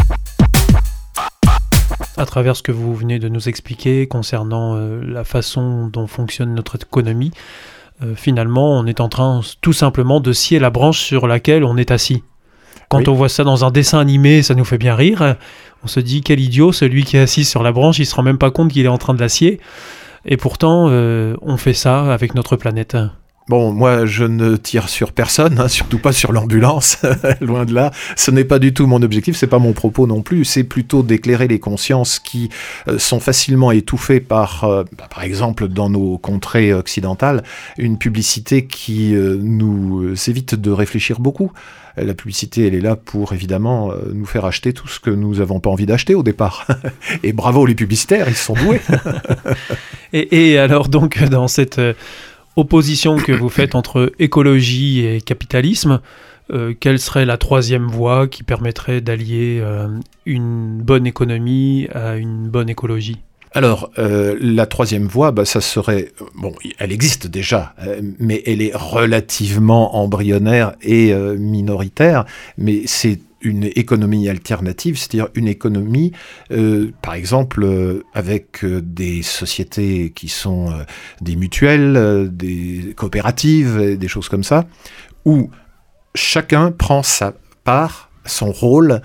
À 2.16 2.26
travers 2.26 2.54
ce 2.54 2.62
que 2.62 2.70
vous 2.70 2.94
venez 2.94 3.18
de 3.18 3.28
nous 3.28 3.48
expliquer 3.48 4.06
concernant 4.06 4.76
euh, 4.76 5.00
la 5.02 5.24
façon 5.24 5.88
dont 5.88 6.06
fonctionne 6.06 6.54
notre 6.54 6.76
économie, 6.76 7.32
euh, 8.04 8.14
finalement, 8.14 8.78
on 8.78 8.86
est 8.86 9.00
en 9.00 9.08
train 9.08 9.40
tout 9.60 9.72
simplement 9.72 10.20
de 10.20 10.32
scier 10.32 10.58
la 10.58 10.70
branche 10.70 11.00
sur 11.00 11.26
laquelle 11.26 11.64
on 11.64 11.76
est 11.76 11.90
assis. 11.90 12.22
Quand 12.90 12.98
Oui. 12.98 13.08
on 13.08 13.14
voit 13.14 13.28
ça 13.28 13.42
dans 13.44 13.64
un 13.64 13.70
dessin 13.70 13.98
animé, 13.98 14.42
ça 14.42 14.54
nous 14.54 14.64
fait 14.64 14.78
bien 14.78 14.94
rire. 14.94 15.36
On 15.82 15.88
se 15.88 16.00
dit 16.00 16.20
quel 16.20 16.38
idiot, 16.40 16.72
celui 16.72 17.04
qui 17.04 17.16
est 17.16 17.20
assis 17.20 17.44
sur 17.44 17.62
la 17.62 17.72
branche, 17.72 17.98
il 17.98 18.06
se 18.06 18.14
rend 18.14 18.22
même 18.22 18.38
pas 18.38 18.50
compte 18.50 18.70
qu'il 18.70 18.84
est 18.84 18.88
en 18.88 18.98
train 18.98 19.14
de 19.14 19.20
la 19.20 19.28
scier. 19.28 19.60
Et 20.24 20.36
pourtant, 20.36 20.86
euh, 20.88 21.36
on 21.42 21.56
fait 21.56 21.74
ça 21.74 22.12
avec 22.12 22.34
notre 22.34 22.56
planète. 22.56 22.96
Bon, 23.48 23.72
moi, 23.72 24.06
je 24.06 24.24
ne 24.24 24.56
tire 24.56 24.88
sur 24.88 25.10
personne, 25.10 25.58
hein, 25.58 25.66
surtout 25.66 25.98
pas 25.98 26.12
sur 26.12 26.30
l'ambulance, 26.30 26.98
loin 27.40 27.64
de 27.64 27.74
là. 27.74 27.90
Ce 28.14 28.30
n'est 28.30 28.44
pas 28.44 28.60
du 28.60 28.72
tout 28.72 28.86
mon 28.86 29.02
objectif, 29.02 29.34
c'est 29.36 29.48
pas 29.48 29.58
mon 29.58 29.72
propos 29.72 30.06
non 30.06 30.22
plus. 30.22 30.44
C'est 30.44 30.62
plutôt 30.62 31.02
d'éclairer 31.02 31.48
les 31.48 31.58
consciences 31.58 32.20
qui 32.20 32.48
euh, 32.86 32.98
sont 32.98 33.18
facilement 33.18 33.72
étouffées 33.72 34.20
par, 34.20 34.64
euh, 34.64 34.84
bah, 34.96 35.08
par 35.12 35.24
exemple, 35.24 35.66
dans 35.66 35.90
nos 35.90 36.16
contrées 36.16 36.72
occidentales, 36.72 37.42
une 37.76 37.98
publicité 37.98 38.66
qui 38.66 39.14
nous 39.14 40.14
évite 40.28 40.54
de 40.54 40.70
réfléchir 40.70 41.18
beaucoup. 41.18 41.50
La 41.96 42.14
publicité, 42.14 42.66
elle 42.66 42.74
est 42.74 42.80
là 42.80 42.96
pour 42.96 43.32
évidemment 43.32 43.90
euh, 43.90 44.12
nous 44.12 44.26
faire 44.26 44.44
acheter 44.44 44.72
tout 44.72 44.88
ce 44.88 45.00
que 45.00 45.10
nous 45.10 45.36
n'avons 45.36 45.60
pas 45.60 45.70
envie 45.70 45.86
d'acheter 45.86 46.14
au 46.14 46.22
départ. 46.22 46.66
Et 47.22 47.32
bravo 47.32 47.66
les 47.66 47.74
publicitaires, 47.74 48.28
ils 48.28 48.36
sont 48.36 48.54
doués. 48.54 48.80
Et, 50.12 50.58
alors 50.58 50.88
donc 50.88 51.22
dans 51.24 51.48
cette 51.48 51.78
euh, 51.78 51.94
opposition 52.56 53.16
que 53.16 53.32
vous 53.32 53.48
faites 53.48 53.74
entre 53.74 54.12
écologie 54.18 55.04
et 55.04 55.20
capitalisme, 55.20 56.00
euh, 56.52 56.74
quelle 56.78 56.98
serait 56.98 57.24
la 57.24 57.38
troisième 57.38 57.86
voie 57.86 58.26
qui 58.28 58.42
permettrait 58.42 59.00
d'allier 59.00 59.62
une 60.26 60.82
bonne 60.82 61.06
économie 61.06 61.88
à 61.92 62.16
une 62.16 62.48
bonne 62.48 62.68
écologie? 62.68 63.18
Alors, 63.52 63.90
euh, 63.98 64.36
la 64.40 64.66
troisième 64.66 65.06
voie, 65.06 65.32
bah, 65.32 65.44
ça 65.44 65.60
serait... 65.60 66.12
Bon, 66.36 66.54
elle 66.78 66.92
existe 66.92 67.26
déjà, 67.26 67.74
euh, 67.82 68.00
mais 68.20 68.42
elle 68.46 68.62
est 68.62 68.74
relativement 68.74 69.96
embryonnaire 69.96 70.74
et 70.82 71.12
euh, 71.12 71.36
minoritaire, 71.36 72.26
mais 72.56 72.82
c'est 72.86 73.18
une 73.42 73.64
économie 73.64 74.28
alternative, 74.28 74.98
c'est-à-dire 74.98 75.28
une 75.34 75.48
économie, 75.48 76.12
par 77.00 77.14
exemple, 77.14 77.66
avec 78.12 78.66
des 78.66 79.22
sociétés 79.22 80.12
qui 80.14 80.28
sont 80.28 80.74
des 81.22 81.36
mutuelles, 81.36 82.28
des 82.30 82.92
coopératives, 82.94 83.96
des 83.96 84.08
choses 84.08 84.28
comme 84.28 84.44
ça, 84.44 84.66
où 85.24 85.48
chacun 86.14 86.70
prend 86.70 87.02
sa 87.02 87.32
part, 87.64 88.10
son 88.26 88.52
rôle 88.52 89.00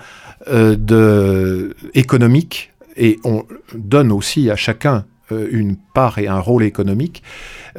de, 0.46 1.74
économique, 1.94 2.74
et 2.96 3.18
on 3.24 3.44
donne 3.74 4.12
aussi 4.12 4.50
à 4.50 4.56
chacun 4.56 5.04
euh, 5.32 5.48
une 5.50 5.76
part 5.92 6.20
et 6.20 6.28
un 6.28 6.38
rôle 6.38 6.62
économique. 6.62 7.24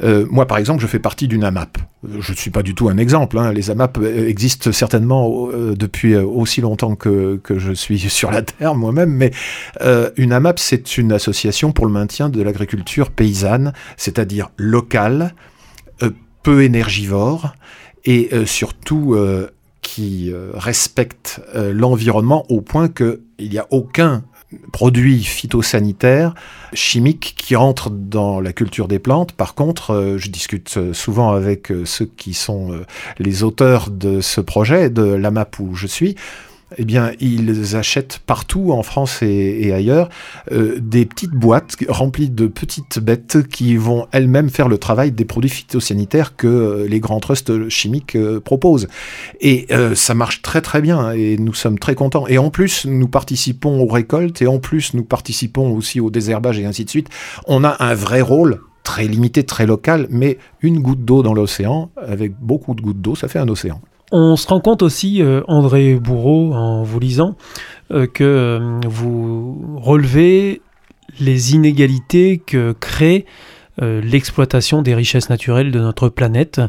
Euh, 0.02 0.26
moi, 0.30 0.44
par 0.46 0.58
exemple, 0.58 0.82
je 0.82 0.86
fais 0.86 0.98
partie 0.98 1.28
d'une 1.28 1.44
AMAP. 1.44 1.78
Je 2.20 2.30
ne 2.30 2.36
suis 2.36 2.50
pas 2.50 2.62
du 2.62 2.74
tout 2.74 2.90
un 2.90 2.98
exemple. 2.98 3.38
hein. 3.38 3.54
Les 3.54 3.70
AMAP 3.70 3.96
euh, 3.96 4.28
existent 4.28 4.70
certainement 4.70 5.48
depuis 5.74 6.14
aussi 6.14 6.60
longtemps 6.60 6.94
que, 6.94 7.40
que 7.42 7.58
je 7.58 7.72
suis 7.72 7.98
sur 8.10 8.30
la 8.30 8.42
Terre 8.42 8.74
moi-même, 8.74 9.10
mais 9.10 9.30
une 10.18 10.32
AMAP, 10.34 10.58
c'est 10.58 10.98
une 10.98 11.10
association 11.10 11.72
pour 11.72 11.86
le 11.86 11.92
maintien 11.92 12.28
de 12.28 12.42
l'agriculture 12.42 13.10
paysanne, 13.10 13.72
c'est-à-dire 13.96 14.50
locale, 14.58 15.34
peu 16.42 16.62
énergivore 16.62 17.54
et 18.04 18.30
surtout 18.44 19.16
qui 19.82 20.32
respecte 20.54 21.40
l'environnement 21.54 22.44
au 22.50 22.60
point 22.60 22.88
qu'il 22.88 23.18
n'y 23.40 23.58
a 23.58 23.66
aucun 23.70 24.22
produit 24.72 25.22
phytosanitaire 25.24 26.34
chimique 26.72 27.34
qui 27.36 27.56
entre 27.56 27.90
dans 27.90 28.40
la 28.40 28.52
culture 28.52 28.88
des 28.88 28.98
plantes. 28.98 29.32
Par 29.32 29.54
contre, 29.54 29.92
euh, 29.92 30.18
je 30.18 30.30
discute 30.30 30.76
euh, 30.76 30.92
souvent 30.92 31.32
avec 31.32 31.70
euh, 31.70 31.84
ceux 31.84 32.06
qui 32.06 32.34
sont 32.34 32.80
les 33.18 33.42
auteurs 33.42 33.90
de 33.90 34.20
ce 34.20 34.40
projet, 34.40 34.90
de 34.90 35.02
l'AMAP 35.02 35.58
où 35.60 35.74
je 35.74 35.86
suis. 35.86 36.16
Eh 36.76 36.84
bien, 36.84 37.12
ils 37.18 37.76
achètent 37.76 38.20
partout 38.26 38.72
en 38.72 38.82
France 38.82 39.22
et, 39.22 39.72
ailleurs 39.72 40.10
euh, 40.52 40.78
des 40.80 41.06
petites 41.06 41.32
boîtes 41.32 41.76
remplies 41.88 42.28
de 42.28 42.46
petites 42.46 42.98
bêtes 42.98 43.48
qui 43.48 43.76
vont 43.76 44.06
elles-mêmes 44.12 44.50
faire 44.50 44.68
le 44.68 44.76
travail 44.76 45.12
des 45.12 45.24
produits 45.24 45.50
phytosanitaires 45.50 46.36
que 46.36 46.46
euh, 46.46 46.86
les 46.86 47.00
grands 47.00 47.20
trusts 47.20 47.68
chimiques 47.70 48.16
euh, 48.16 48.40
proposent. 48.40 48.88
Et 49.40 49.66
ça 49.94 50.14
marche 50.14 50.42
très 50.42 50.60
très 50.60 50.80
bien 50.80 51.12
et 51.12 51.36
nous 51.38 51.54
sommes 51.54 51.78
très 51.78 51.94
contents. 51.94 52.26
Et 52.26 52.38
en 52.38 52.50
plus, 52.50 52.86
nous 52.86 53.08
participons 53.08 53.80
aux 53.80 53.86
récoltes 53.86 54.42
et 54.42 54.46
en 54.46 54.58
plus, 54.58 54.94
nous 54.94 55.04
participons 55.04 55.72
aussi 55.72 56.00
au 56.00 56.10
désherbage 56.10 56.58
et 56.58 56.64
ainsi 56.64 56.84
de 56.84 56.90
suite. 56.90 57.08
On 57.46 57.64
a 57.64 57.76
un 57.82 57.94
vrai 57.94 58.20
rôle 58.20 58.60
très 58.82 59.06
limité, 59.06 59.44
très 59.44 59.66
local, 59.66 60.06
mais 60.10 60.38
une 60.60 60.80
goutte 60.80 61.04
d'eau 61.04 61.22
dans 61.22 61.34
l'océan, 61.34 61.90
avec 61.96 62.32
beaucoup 62.40 62.74
de 62.74 62.80
gouttes 62.80 63.00
d'eau, 63.00 63.14
ça 63.14 63.28
fait 63.28 63.38
un 63.38 63.48
océan. 63.48 63.80
On 64.10 64.36
se 64.36 64.46
rend 64.46 64.60
compte 64.60 64.82
aussi, 64.82 65.22
euh, 65.22 65.42
André 65.48 65.94
Bourreau, 65.96 66.54
en 66.54 66.82
vous 66.82 66.98
lisant, 66.98 67.36
euh, 67.90 68.06
que 68.06 68.24
euh, 68.24 68.80
vous 68.86 69.78
relevez 69.78 70.62
les 71.20 71.54
inégalités 71.54 72.38
que 72.38 72.72
crée 72.72 73.26
l'exploitation 73.80 74.82
des 74.82 74.92
richesses 74.92 75.30
naturelles 75.30 75.70
de 75.70 75.78
notre 75.78 76.08
planète, 76.08 76.60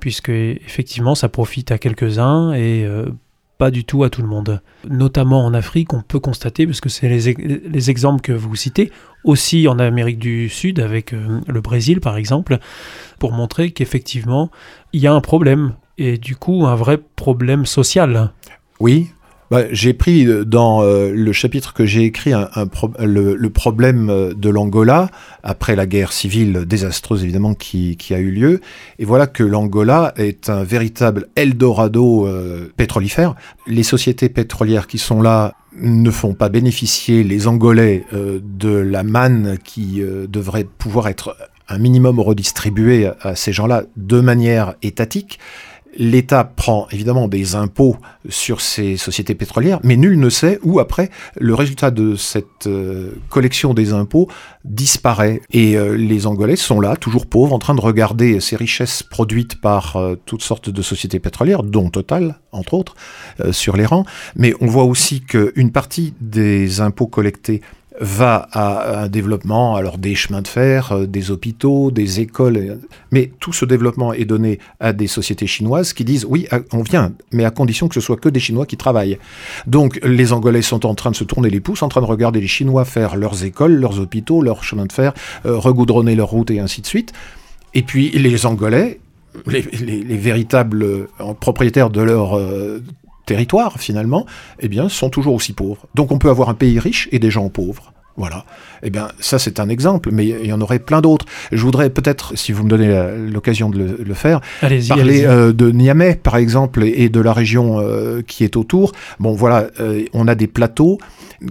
puisque 0.00 0.30
effectivement 0.30 1.14
ça 1.14 1.28
profite 1.28 1.70
à 1.70 1.78
quelques-uns 1.78 2.52
et 2.52 2.84
pas 3.58 3.70
du 3.70 3.84
tout 3.84 4.02
à 4.02 4.10
tout 4.10 4.22
le 4.22 4.28
monde. 4.28 4.60
Notamment 4.88 5.44
en 5.44 5.54
Afrique, 5.54 5.94
on 5.94 6.02
peut 6.02 6.18
constater, 6.18 6.66
parce 6.66 6.80
que 6.80 6.88
c'est 6.88 7.08
les, 7.08 7.28
ex- 7.28 7.40
les 7.40 7.90
exemples 7.90 8.22
que 8.22 8.32
vous 8.32 8.56
citez, 8.56 8.90
aussi 9.22 9.68
en 9.68 9.78
Amérique 9.78 10.18
du 10.18 10.48
Sud, 10.48 10.80
avec 10.80 11.12
le 11.12 11.60
Brésil 11.60 12.00
par 12.00 12.16
exemple, 12.16 12.58
pour 13.20 13.30
montrer 13.30 13.70
qu'effectivement, 13.70 14.50
il 14.92 15.00
y 15.00 15.06
a 15.06 15.14
un 15.14 15.20
problème, 15.20 15.74
et 15.98 16.16
du 16.16 16.36
coup 16.36 16.64
un 16.66 16.76
vrai 16.76 16.98
problème 17.16 17.66
social. 17.66 18.32
Oui. 18.80 19.08
Bah, 19.50 19.62
j'ai 19.70 19.94
pris 19.94 20.26
euh, 20.26 20.44
dans 20.44 20.82
euh, 20.82 21.10
le 21.10 21.32
chapitre 21.32 21.72
que 21.72 21.86
j'ai 21.86 22.04
écrit 22.04 22.32
le, 22.98 23.48
problème 23.48 24.10
euh, 24.10 24.34
de 24.34 24.50
l'Angola 24.50 25.08
après 25.42 25.74
la 25.74 25.86
guerre 25.86 26.12
civile 26.12 26.66
désastreuse 26.66 27.24
évidemment 27.24 27.54
qui, 27.54 27.96
a 28.10 28.18
eu 28.18 28.30
lieu 28.30 28.60
et 28.98 29.06
voilà 29.06 29.26
que 29.26 29.42
l'Angola 29.42 30.12
est 30.18 30.50
un 30.50 30.64
véritable 30.64 31.28
Eldorado 31.34 32.26
euh, 32.26 32.70
pétrolifère. 32.76 33.36
Les 33.66 33.82
sociétés 33.82 34.28
pétrolières 34.28 34.86
qui 34.86 34.98
sont 34.98 35.22
là 35.22 35.54
ne 35.80 36.10
font 36.10 36.34
pas 36.34 36.50
bénéficier 36.50 37.22
les 37.22 37.46
Angolais 37.46 38.04
de 38.12 38.68
la 38.68 39.04
manne 39.04 39.58
qui 39.62 40.02
devrait 40.02 40.64
pouvoir 40.64 41.06
être 41.06 41.36
un 41.68 41.78
minimum 41.78 42.18
redistribuée 42.18 43.10
à 43.20 43.36
ces 43.36 43.52
gens-là 43.52 43.84
de 43.96 44.20
manière 44.20 44.74
étatique 44.82 45.38
l'État 45.98 46.44
prend 46.44 46.86
évidemment 46.92 47.28
des 47.28 47.56
impôts 47.56 47.96
sur 48.28 48.60
ces 48.60 48.96
sociétés 48.96 49.34
pétrolières, 49.34 49.80
mais 49.82 49.96
nul 49.96 50.18
ne 50.18 50.30
sait 50.30 50.60
où 50.62 50.78
après 50.78 51.10
le 51.36 51.54
résultat 51.54 51.90
de 51.90 52.14
cette 52.14 52.66
euh, 52.66 53.12
collection 53.28 53.74
des 53.74 53.92
impôts 53.92 54.28
disparaît. 54.64 55.40
Et 55.50 55.76
euh, 55.76 55.96
les 55.96 56.26
Angolais 56.26 56.56
sont 56.56 56.80
là, 56.80 56.96
toujours 56.96 57.26
pauvres, 57.26 57.52
en 57.52 57.58
train 57.58 57.74
de 57.74 57.80
regarder 57.80 58.40
ces 58.40 58.56
richesses 58.56 59.02
produites 59.02 59.60
par 59.60 59.96
euh, 59.96 60.14
toutes 60.24 60.42
sortes 60.42 60.70
de 60.70 60.82
sociétés 60.82 61.18
pétrolières, 61.18 61.64
dont 61.64 61.88
Total, 61.88 62.38
entre 62.52 62.74
autres, 62.74 62.94
sur 63.50 63.74
les 63.74 63.86
rangs. 63.86 64.04
Mais 64.36 64.52
on 64.60 64.66
voit 64.66 64.84
aussi 64.84 65.22
qu'une 65.22 65.72
partie 65.72 66.12
des 66.20 66.82
impôts 66.82 67.06
collectés 67.06 67.62
va 68.00 68.48
à 68.52 69.02
un 69.02 69.08
développement, 69.08 69.76
alors 69.76 69.98
des 69.98 70.14
chemins 70.14 70.42
de 70.42 70.48
fer, 70.48 70.92
euh, 70.92 71.06
des 71.06 71.30
hôpitaux, 71.30 71.90
des 71.90 72.20
écoles, 72.20 72.78
mais 73.10 73.32
tout 73.40 73.52
ce 73.52 73.64
développement 73.64 74.12
est 74.12 74.24
donné 74.24 74.58
à 74.80 74.92
des 74.92 75.06
sociétés 75.06 75.46
chinoises 75.46 75.92
qui 75.92 76.04
disent 76.04 76.24
oui, 76.28 76.46
on 76.72 76.82
vient, 76.82 77.12
mais 77.32 77.44
à 77.44 77.50
condition 77.50 77.88
que 77.88 77.94
ce 77.94 78.00
soit 78.00 78.16
que 78.16 78.28
des 78.28 78.40
Chinois 78.40 78.66
qui 78.66 78.76
travaillent. 78.76 79.18
Donc 79.66 80.00
les 80.04 80.32
Angolais 80.32 80.62
sont 80.62 80.86
en 80.86 80.94
train 80.94 81.10
de 81.10 81.16
se 81.16 81.24
tourner 81.24 81.50
les 81.50 81.60
pouces, 81.60 81.82
en 81.82 81.88
train 81.88 82.00
de 82.00 82.06
regarder 82.06 82.40
les 82.40 82.46
Chinois 82.46 82.84
faire 82.84 83.16
leurs 83.16 83.44
écoles, 83.44 83.74
leurs 83.74 83.98
hôpitaux, 83.98 84.42
leurs 84.42 84.64
chemins 84.64 84.86
de 84.86 84.92
fer, 84.92 85.12
euh, 85.46 85.56
regoudronner 85.56 86.14
leurs 86.14 86.30
routes 86.30 86.50
et 86.50 86.60
ainsi 86.60 86.80
de 86.80 86.86
suite. 86.86 87.12
Et 87.74 87.82
puis 87.82 88.10
les 88.10 88.46
Angolais, 88.46 89.00
les, 89.46 90.16
véritables 90.16 90.82
euh, 90.82 91.06
propriétaires 91.40 91.90
de 91.90 92.00
leur 92.00 92.38
territoire, 93.28 93.78
finalement, 93.78 94.26
eh 94.58 94.68
bien, 94.68 94.88
sont 94.88 95.10
toujours 95.10 95.34
aussi 95.34 95.52
pauvres. 95.52 95.86
Donc 95.94 96.10
on 96.10 96.18
peut 96.18 96.30
avoir 96.30 96.48
un 96.48 96.54
pays 96.54 96.78
riche 96.78 97.08
et 97.12 97.18
des 97.18 97.30
gens 97.30 97.48
pauvres. 97.48 97.92
Voilà. 98.18 98.44
Eh 98.82 98.90
bien, 98.90 99.08
ça, 99.20 99.38
c'est 99.38 99.60
un 99.60 99.68
exemple, 99.68 100.10
mais 100.12 100.26
il 100.26 100.46
y 100.46 100.52
en 100.52 100.60
aurait 100.60 100.80
plein 100.80 101.00
d'autres. 101.00 101.24
Je 101.52 101.62
voudrais 101.62 101.88
peut-être, 101.88 102.36
si 102.36 102.50
vous 102.50 102.64
me 102.64 102.68
donnez 102.68 102.92
l'occasion 103.30 103.70
de 103.70 103.96
le, 104.04 104.14
faire, 104.14 104.40
parler 104.60 105.24
euh, 105.24 105.52
de 105.52 105.70
Niamey, 105.70 106.16
par 106.16 106.36
exemple, 106.36 106.82
et 106.82 107.08
de 107.08 107.20
la 107.20 107.32
région 107.32 107.78
euh, 107.78 108.20
qui 108.26 108.42
est 108.42 108.56
autour. 108.56 108.90
Bon, 109.20 109.34
voilà, 109.34 109.68
euh, 109.78 110.04
on 110.14 110.26
a 110.26 110.34
des 110.34 110.48
plateaux 110.48 110.98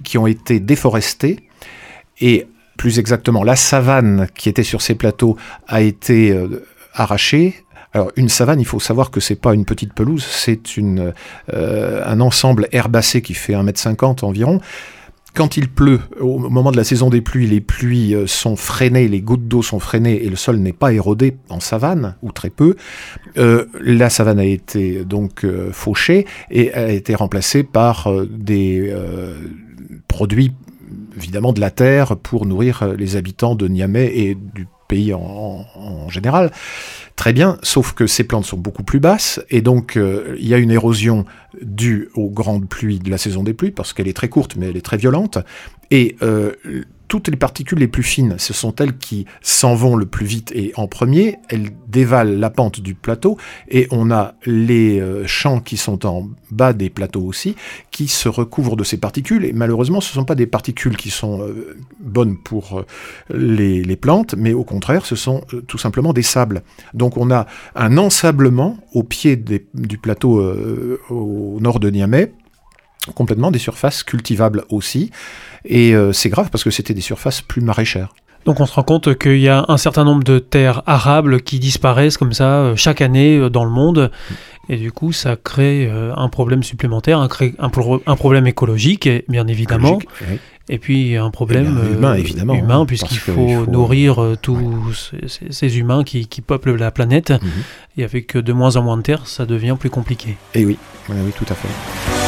qui 0.03 0.17
ont 0.17 0.27
été 0.27 0.59
déforestés, 0.59 1.39
et 2.19 2.47
plus 2.75 2.99
exactement, 2.99 3.43
la 3.43 3.55
savane 3.55 4.27
qui 4.35 4.49
était 4.49 4.63
sur 4.63 4.81
ces 4.81 4.95
plateaux 4.95 5.37
a 5.67 5.81
été 5.81 6.37
arrachée, 6.93 7.55
une 8.15 8.29
savane, 8.29 8.59
il 8.59 8.65
faut 8.65 8.79
savoir 8.79 9.11
que 9.11 9.19
c'est 9.19 9.35
pas 9.35 9.53
une 9.53 9.65
petite 9.65 9.93
pelouse, 9.93 10.25
c'est 10.25 10.59
euh, 10.79 12.03
un 12.05 12.21
ensemble 12.21 12.67
herbacé 12.71 13.21
qui 13.21 13.33
fait 13.33 13.53
1m50 13.53 14.25
environ. 14.25 14.59
Quand 15.33 15.55
il 15.55 15.69
pleut, 15.69 15.99
au 16.19 16.39
moment 16.39 16.71
de 16.71 16.77
la 16.77 16.83
saison 16.83 17.09
des 17.11 17.21
pluies, 17.21 17.45
les 17.45 17.61
pluies 17.61 18.15
euh, 18.15 18.25
sont 18.25 18.55
freinées, 18.55 19.07
les 19.07 19.21
gouttes 19.21 19.47
d'eau 19.47 19.61
sont 19.61 19.79
freinées 19.79 20.23
et 20.23 20.29
le 20.29 20.35
sol 20.35 20.57
n'est 20.57 20.73
pas 20.73 20.93
érodé 20.93 21.37
en 21.49 21.59
savane, 21.59 22.15
ou 22.23 22.31
très 22.31 22.49
peu. 22.49 22.75
Euh, 23.37 23.65
la 23.79 24.09
savane 24.09 24.39
a 24.39 24.45
été 24.45 25.05
donc 25.05 25.45
fauchée 25.71 26.25
et 26.49 26.73
a 26.73 26.89
été 26.89 27.13
remplacée 27.13 27.63
par 27.63 28.09
des 28.29 28.93
produits 30.07 30.53
évidemment 31.15 31.53
de 31.53 31.59
la 31.59 31.71
terre 31.71 32.15
pour 32.17 32.45
nourrir 32.45 32.93
les 32.97 33.15
habitants 33.15 33.55
de 33.55 33.67
Niamey 33.67 34.11
et 34.15 34.35
du 34.35 34.67
pays 34.87 35.13
en 35.13 36.09
général. 36.09 36.51
Très 37.17 37.33
bien, 37.33 37.57
sauf 37.63 37.93
que 37.93 38.05
ces 38.05 38.23
plantes 38.23 38.45
sont 38.45 38.57
beaucoup 38.57 38.83
plus 38.83 38.99
basses, 38.99 39.41
et 39.49 39.61
donc 39.61 39.97
euh, 39.97 40.35
il 40.39 40.47
y 40.47 40.53
a 40.53 40.59
une 40.59 40.69
érosion 40.69 41.25
due 41.63 42.09
aux 42.13 42.29
grandes 42.29 42.69
pluies 42.69 42.99
de 42.99 43.09
la 43.09 43.17
saison 43.17 43.43
des 43.43 43.55
pluies, 43.55 43.71
parce 43.71 43.91
qu'elle 43.91 44.07
est 44.07 44.15
très 44.15 44.29
courte, 44.29 44.55
mais 44.55 44.67
elle 44.67 44.77
est 44.77 44.85
très 44.85 44.97
violente, 44.97 45.39
et 45.89 46.15
euh, 46.21 46.51
toutes 47.07 47.27
les 47.29 47.37
particules 47.37 47.79
les 47.79 47.87
plus 47.87 48.03
fines, 48.03 48.35
ce 48.37 48.53
sont 48.53 48.75
elles 48.75 48.97
qui 48.97 49.25
s'en 49.41 49.75
vont 49.75 49.95
le 49.95 50.05
plus 50.05 50.25
vite 50.25 50.51
et 50.53 50.73
en 50.75 50.87
premier, 50.87 51.37
elles 51.49 51.69
dévalent 51.87 52.37
la 52.39 52.49
pente 52.49 52.81
du 52.81 52.95
plateau 52.95 53.37
et 53.69 53.87
on 53.91 54.11
a 54.11 54.33
les 54.45 54.99
euh, 54.99 55.25
champs 55.25 55.59
qui 55.59 55.77
sont 55.77 56.05
en 56.05 56.29
bas 56.51 56.73
des 56.73 56.89
plateaux 56.89 57.21
aussi, 57.23 57.55
qui 57.91 58.07
se 58.07 58.29
recouvrent 58.29 58.75
de 58.75 58.83
ces 58.83 58.97
particules 58.97 59.45
et 59.45 59.53
malheureusement 59.53 60.01
ce 60.01 60.11
ne 60.11 60.15
sont 60.15 60.25
pas 60.25 60.35
des 60.35 60.47
particules 60.47 60.97
qui 60.97 61.09
sont 61.09 61.41
euh, 61.41 61.77
bonnes 61.99 62.37
pour 62.37 62.79
euh, 62.79 62.85
les, 63.33 63.95
plantes, 63.95 64.35
mais 64.37 64.53
au 64.53 64.63
contraire 64.63 65.05
ce 65.05 65.15
sont 65.15 65.41
tout 65.67 65.77
simplement 65.79 66.13
des 66.13 66.21
sables. 66.21 66.61
Donc 66.93 67.17
on 67.17 67.31
a 67.31 67.47
un 67.75 67.97
ensablement 67.97 68.77
au 68.93 69.01
pied 69.01 69.35
du 69.35 69.97
plateau 69.97 70.39
au 71.09 71.57
nord 71.59 71.79
de 71.79 71.89
Niamey, 71.89 72.31
complètement 73.13 73.51
des 73.51 73.59
surfaces 73.59 74.03
cultivables 74.03 74.63
aussi. 74.69 75.11
Et 75.65 75.93
euh, 75.93 76.13
c'est 76.13 76.29
grave 76.29 76.49
parce 76.51 76.63
que 76.63 76.71
c'était 76.71 76.93
des 76.93 77.01
surfaces 77.01 77.41
plus 77.41 77.61
maraîchères. 77.61 78.13
Donc 78.45 78.61
on 78.61 78.65
se 78.65 78.73
rend 78.73 78.83
compte 78.83 79.17
qu'il 79.17 79.39
y 79.39 79.49
a 79.49 79.65
un 79.67 79.77
certain 79.77 80.05
nombre 80.05 80.23
de 80.23 80.39
terres 80.39 80.81
arables 80.85 81.41
qui 81.41 81.59
disparaissent 81.59 82.17
comme 82.17 82.31
ça 82.31 82.59
euh, 82.59 82.75
chaque 82.77 83.01
année 83.01 83.37
euh, 83.37 83.49
dans 83.49 83.65
le 83.65 83.71
monde. 83.71 84.11
Et 84.69 84.77
du 84.77 84.91
coup, 84.91 85.13
ça 85.13 85.37
crée 85.37 85.89
un 85.89 86.27
problème 86.27 86.61
supplémentaire, 86.61 87.19
un, 87.19 87.29
un, 87.57 88.15
problème 88.17 88.47
écologique, 88.47 89.07
bien 89.29 89.47
évidemment. 89.47 89.97
Et 90.67 90.77
puis 90.77 91.15
un 91.15 91.29
problème 91.29 91.79
eh 91.81 91.93
humain, 91.93 92.15
évidemment, 92.15 92.53
humain 92.53 92.85
puisqu'il 92.85 93.17
faut, 93.17 93.65
nourrir 93.65 94.35
tous 94.41 95.13
ces, 95.49 95.79
humains 95.79 96.03
qui, 96.03 96.41
peuplent 96.45 96.75
la 96.75 96.91
planète. 96.91 97.31
Mhm. 97.31 97.49
Et 97.95 98.03
avec 98.03 98.35
de 98.35 98.51
moins 98.51 98.75
en 98.75 98.83
moins 98.83 98.97
de 98.97 99.03
terres, 99.03 99.25
ça 99.25 99.45
devient 99.45 99.77
plus 99.79 99.89
compliqué. 99.89 100.31
Et 100.53 100.63
eh 100.63 100.65
oui, 100.65 100.77
oui, 101.07 101.15
oui 101.25 101.31
tout 101.31 101.45
à 101.49 101.55
fait. 101.55 102.26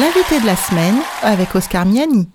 L'invité 0.00 0.40
de 0.40 0.46
la 0.46 0.54
semaine 0.54 0.94
avec 1.22 1.56
Oscar 1.56 1.84
Miani. 1.84 2.28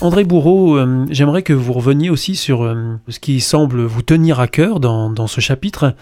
André 0.00 0.22
Bourreau, 0.22 0.76
euh, 0.76 1.06
j'aimerais 1.10 1.42
que 1.42 1.52
vous 1.52 1.72
reveniez 1.72 2.08
aussi 2.08 2.36
sur 2.36 2.62
euh, 2.62 3.00
ce 3.08 3.18
qui 3.18 3.40
semble 3.40 3.82
vous 3.82 4.02
tenir 4.02 4.38
à 4.38 4.46
cœur 4.46 4.78
dans, 4.78 5.26
ce 5.26 5.40
chapitre. 5.40 5.96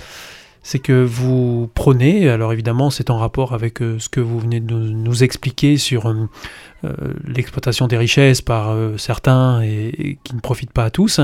C'est 0.63 0.81
que 0.81 1.03
vous 1.03 1.71
prenez, 1.73 2.29
alors 2.29 2.53
évidemment 2.53 2.91
c'est 2.91 3.09
en 3.09 3.17
rapport 3.17 3.55
avec 3.55 3.81
euh, 3.81 3.99
ce 3.99 4.11
que 4.11 4.21
vous 4.21 4.39
venez 4.39 4.61
de 4.61 4.75
nous, 4.75 5.25
expliquer 5.25 5.79
sur 5.79 6.15
l'exploitation 7.27 7.87
des 7.87 7.97
richesses 7.97 8.43
par 8.43 8.77
certains 8.99 9.63
et, 9.63 10.19
qui 10.25 10.35
ne 10.35 10.41
profitent 10.41 10.73
pas 10.73 10.85
à 10.85 10.91
tous. 10.91 11.21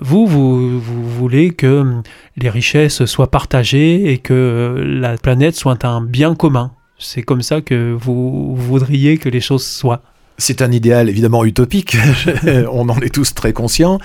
Vous, 0.00 0.26
vous, 0.26 0.80
voulez 0.80 1.50
que 1.50 2.00
les 2.38 2.48
richesses 2.48 3.04
soient 3.04 3.30
partagées 3.30 4.10
et 4.12 4.18
que 4.18 4.82
la 4.82 5.18
planète 5.18 5.56
soit 5.56 5.84
un 5.84 6.00
bien 6.00 6.34
commun. 6.34 6.72
C'est 7.02 7.22
comme 7.22 7.40
ça 7.40 7.62
que 7.62 7.96
vous 7.98 8.54
voudriez 8.54 9.16
que 9.16 9.30
les 9.30 9.40
choses 9.40 9.66
soient. 9.66 10.02
C'est 10.36 10.62
un 10.62 10.70
idéal 10.70 11.08
évidemment 11.08 11.44
utopique, 11.44 11.96
on 12.70 12.88
en 12.88 12.98
est 13.00 13.12
tous 13.12 13.34
très 13.34 13.52
conscients, 13.52 13.98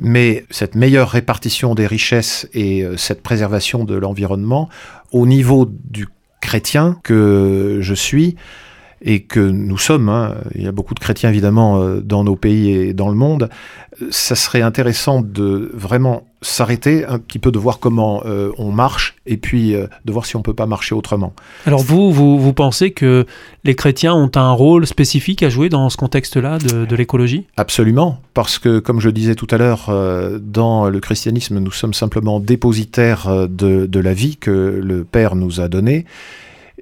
mais 0.00 0.44
cette 0.50 0.74
meilleure 0.74 1.10
répartition 1.10 1.74
des 1.74 1.86
richesses 1.86 2.48
et 2.54 2.82
euh, 2.82 2.96
cette 2.96 3.22
préservation 3.22 3.84
de 3.84 3.94
l'environnement 3.94 4.68
au 5.12 5.26
niveau 5.26 5.66
du 5.66 6.08
chrétien 6.40 6.98
que 7.02 7.78
je 7.80 7.94
suis 7.94 8.36
et 9.02 9.24
que 9.24 9.40
nous 9.40 9.78
sommes, 9.78 10.08
hein, 10.08 10.34
il 10.54 10.62
y 10.62 10.66
a 10.66 10.72
beaucoup 10.72 10.94
de 10.94 11.00
chrétiens 11.00 11.30
évidemment 11.30 11.82
euh, 11.82 12.00
dans 12.00 12.24
nos 12.24 12.36
pays 12.36 12.70
et 12.70 12.94
dans 12.94 13.08
le 13.08 13.14
monde, 13.14 13.50
euh, 14.00 14.08
ça 14.10 14.34
serait 14.34 14.62
intéressant 14.62 15.20
de 15.20 15.70
vraiment 15.74 16.26
s'arrêter 16.42 17.04
un 17.06 17.18
petit 17.18 17.38
peu, 17.38 17.50
de 17.50 17.58
voir 17.58 17.78
comment 17.78 18.22
euh, 18.26 18.50
on 18.58 18.70
marche 18.70 19.16
et 19.26 19.36
puis 19.36 19.74
euh, 19.74 19.86
de 20.04 20.12
voir 20.12 20.26
si 20.26 20.36
on 20.36 20.42
peut 20.42 20.54
pas 20.54 20.66
marcher 20.66 20.94
autrement. 20.94 21.32
Alors 21.66 21.82
vous, 21.82 22.12
vous, 22.12 22.38
vous 22.38 22.52
pensez 22.52 22.90
que 22.90 23.24
les 23.64 23.74
chrétiens 23.74 24.14
ont 24.14 24.30
un 24.34 24.50
rôle 24.50 24.86
spécifique 24.86 25.42
à 25.42 25.48
jouer 25.48 25.68
dans 25.68 25.88
ce 25.88 25.96
contexte-là 25.96 26.58
de, 26.58 26.84
de 26.84 26.96
l'écologie? 26.96 27.46
Absolument, 27.56 28.18
parce 28.34 28.58
que 28.58 28.80
comme 28.80 29.00
je 29.00 29.08
disais 29.08 29.34
tout 29.34 29.46
à 29.50 29.56
l'heure, 29.56 29.86
euh, 29.88 30.38
dans 30.38 30.90
le 30.90 31.00
christianisme, 31.00 31.58
nous 31.58 31.70
sommes 31.70 31.94
simplement 31.94 32.40
dépositaires 32.40 33.48
de, 33.48 33.86
de 33.86 34.00
la 34.00 34.12
vie 34.12 34.36
que 34.36 34.80
le 34.82 35.04
Père 35.04 35.36
nous 35.36 35.60
a 35.60 35.68
donnée. 35.68 36.04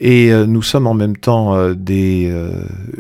Et 0.03 0.33
nous 0.47 0.63
sommes 0.63 0.87
en 0.87 0.95
même 0.95 1.17
temps 1.17 1.75
des 1.75 2.33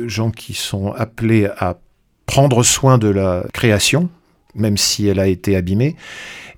gens 0.07 0.31
qui 0.31 0.53
sont 0.53 0.93
appelés 0.93 1.49
à 1.57 1.79
prendre 2.27 2.63
soin 2.63 2.99
de 2.99 3.09
la 3.09 3.45
création, 3.55 4.11
même 4.55 4.77
si 4.77 5.07
elle 5.07 5.19
a 5.19 5.27
été 5.27 5.57
abîmée. 5.57 5.97